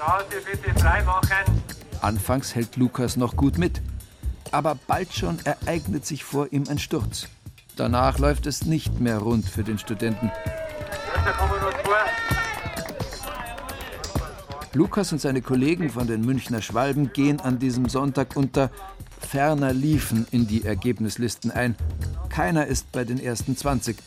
[0.02, 1.64] Straße bitte freimachen.
[2.02, 3.82] Anfangs hält Lukas noch gut mit.
[4.52, 7.28] Aber bald schon ereignet sich vor ihm ein Sturz.
[7.76, 10.32] Danach läuft es nicht mehr rund für den Studenten.
[14.74, 18.72] Lukas und seine Kollegen von den Münchner Schwalben gehen an diesem Sonntag unter
[19.20, 21.76] ferner Liefen in die Ergebnislisten ein.
[22.30, 23.98] Keiner ist bei den ersten 20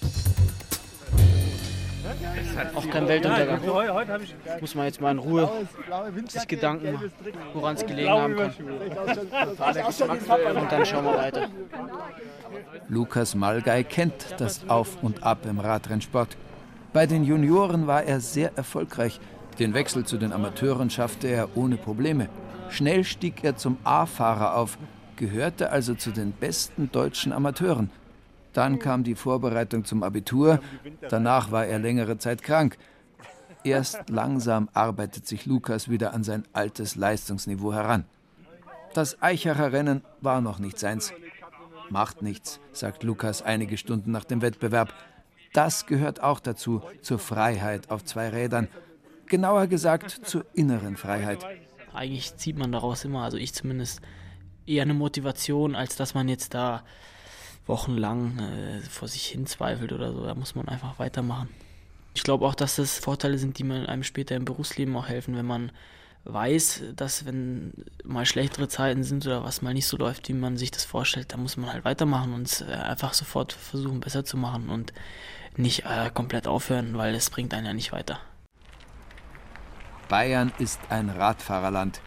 [2.74, 3.60] auch kein Weltuntergang.
[4.60, 5.50] Muss man jetzt mal in Ruhe
[6.28, 7.12] sich Gedanken machen,
[7.52, 8.52] woran es gelegen haben kann.
[10.56, 11.48] Und dann schauen wir weiter.
[12.88, 16.36] Lukas Malgei kennt das Auf und Ab im Radrennsport.
[16.92, 19.20] Bei den Junioren war er sehr erfolgreich.
[19.58, 22.28] Den Wechsel zu den Amateuren schaffte er ohne Probleme.
[22.70, 24.78] Schnell stieg er zum A-Fahrer auf,
[25.16, 27.90] gehörte also zu den besten deutschen Amateuren.
[28.52, 30.60] Dann kam die Vorbereitung zum Abitur,
[31.08, 32.76] danach war er längere Zeit krank.
[33.64, 38.04] Erst langsam arbeitet sich Lukas wieder an sein altes Leistungsniveau heran.
[38.92, 41.12] Das Eichacher Rennen war noch nicht seins.
[41.90, 44.94] Macht nichts, sagt Lukas einige Stunden nach dem Wettbewerb.
[45.52, 48.68] Das gehört auch dazu, zur Freiheit auf zwei Rädern.
[49.34, 51.44] Genauer gesagt, zur inneren Freiheit.
[51.92, 54.00] Eigentlich zieht man daraus immer, also ich zumindest,
[54.64, 56.84] eher eine Motivation, als dass man jetzt da
[57.66, 60.24] wochenlang äh, vor sich hin zweifelt oder so.
[60.24, 61.48] Da muss man einfach weitermachen.
[62.14, 65.36] Ich glaube auch, dass das Vorteile sind, die man einem später im Berufsleben auch helfen,
[65.36, 65.72] wenn man
[66.26, 67.72] weiß, dass wenn
[68.04, 71.32] mal schlechtere Zeiten sind oder was mal nicht so läuft, wie man sich das vorstellt,
[71.32, 74.92] dann muss man halt weitermachen und es äh, einfach sofort versuchen, besser zu machen und
[75.56, 78.20] nicht äh, komplett aufhören, weil es bringt einen ja nicht weiter.
[80.14, 82.00] Bayern ist ein Radfahrerland.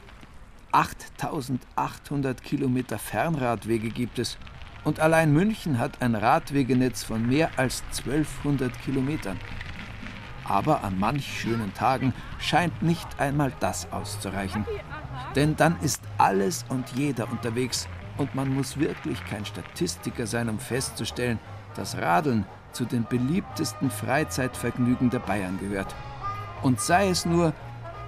[0.72, 4.38] 8800 Kilometer Fernradwege gibt es
[4.86, 9.38] und allein München hat ein Radwegenetz von mehr als 1200 Kilometern.
[10.46, 14.66] Aber an manch schönen Tagen scheint nicht einmal das auszureichen.
[15.36, 20.60] Denn dann ist alles und jeder unterwegs und man muss wirklich kein Statistiker sein, um
[20.60, 21.40] festzustellen,
[21.76, 25.94] dass Radeln zu den beliebtesten Freizeitvergnügen der Bayern gehört.
[26.64, 27.54] Und sei es nur,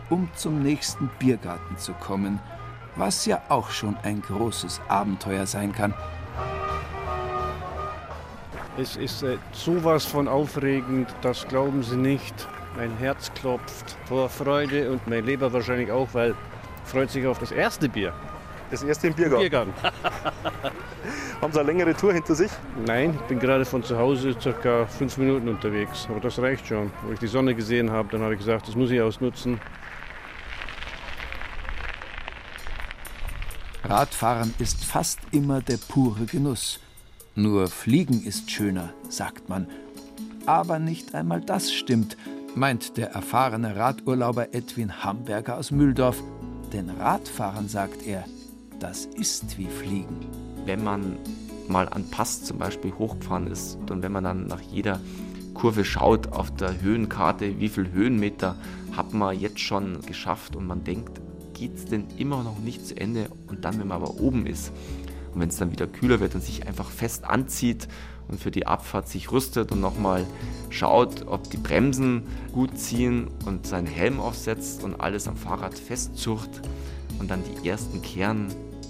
[0.10, 2.40] um zum nächsten Biergarten zu kommen,
[2.96, 5.94] was ja auch schon ein großes Abenteuer sein kann.
[8.78, 12.48] Es ist äh, sowas von aufregend, das glauben Sie nicht.
[12.78, 16.34] Mein Herz klopft vor Freude und mein Leber wahrscheinlich auch, weil
[16.86, 18.14] freut sich auf das erste Bier.
[18.72, 19.42] Das erste im Biergarten?
[19.42, 19.74] Biergarten.
[21.42, 22.52] Haben Sie eine längere Tour hinter sich?
[22.86, 26.08] Nein, ich bin gerade von zu Hause circa fünf Minuten unterwegs.
[26.10, 26.92] Aber das reicht schon.
[27.04, 29.60] Wo ich die Sonne gesehen habe, dann habe ich gesagt, das muss ich ausnutzen.
[33.90, 36.80] Radfahren ist fast immer der pure Genuss.
[37.34, 39.66] Nur Fliegen ist schöner, sagt man.
[40.46, 42.16] Aber nicht einmal das stimmt,
[42.54, 46.22] meint der erfahrene Radurlauber Edwin Hamburger aus Mühldorf.
[46.72, 48.26] Denn Radfahren, sagt er,
[48.80, 50.20] das ist wie Fliegen.
[50.66, 51.18] Wenn man
[51.68, 55.00] mal an Pass zum Beispiel hochgefahren ist und wenn man dann nach jeder
[55.56, 58.56] Kurve schaut auf der Höhenkarte, wie viel Höhenmeter
[58.96, 61.20] hat man jetzt schon geschafft und man denkt,
[61.60, 64.72] geht es denn immer noch nicht zu Ende und dann, wenn man aber oben ist,
[65.34, 67.88] und wenn es dann wieder kühler wird und sich einfach fest anzieht
[68.30, 70.26] und für die Abfahrt sich rüstet und nochmal
[70.70, 76.62] schaut, ob die Bremsen gut ziehen und seinen Helm aufsetzt und alles am Fahrrad festzurrt
[77.20, 78.48] und dann die ersten Kehren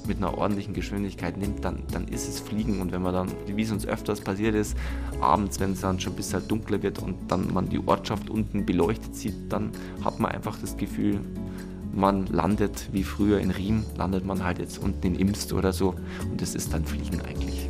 [0.07, 2.81] mit einer ordentlichen Geschwindigkeit nimmt, dann, dann ist es Fliegen.
[2.81, 4.75] Und wenn man dann, wie es uns öfters passiert ist,
[5.21, 8.65] abends, wenn es dann schon ein bisschen dunkler wird und dann man die Ortschaft unten
[8.65, 9.71] beleuchtet sieht, dann
[10.03, 11.19] hat man einfach das Gefühl,
[11.93, 15.95] man landet wie früher in Riem, landet man halt jetzt unten in Imst oder so
[16.31, 17.69] und das ist dann Fliegen eigentlich.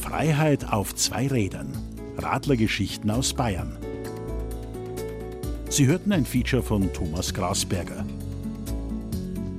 [0.00, 1.72] Freiheit auf zwei Rädern.
[2.18, 3.78] Radlergeschichten aus Bayern.
[5.70, 8.04] Sie hörten ein Feature von Thomas Grasberger.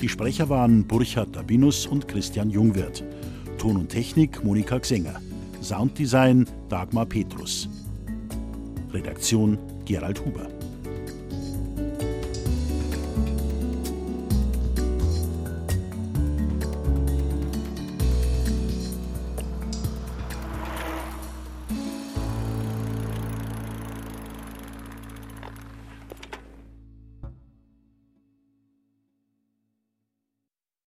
[0.01, 3.03] Die Sprecher waren Burchard Dabinus und Christian Jungwirth.
[3.59, 5.21] Ton und Technik Monika Xenger.
[5.61, 7.69] Sounddesign Dagmar Petrus.
[8.91, 10.60] Redaktion Gerald Huber.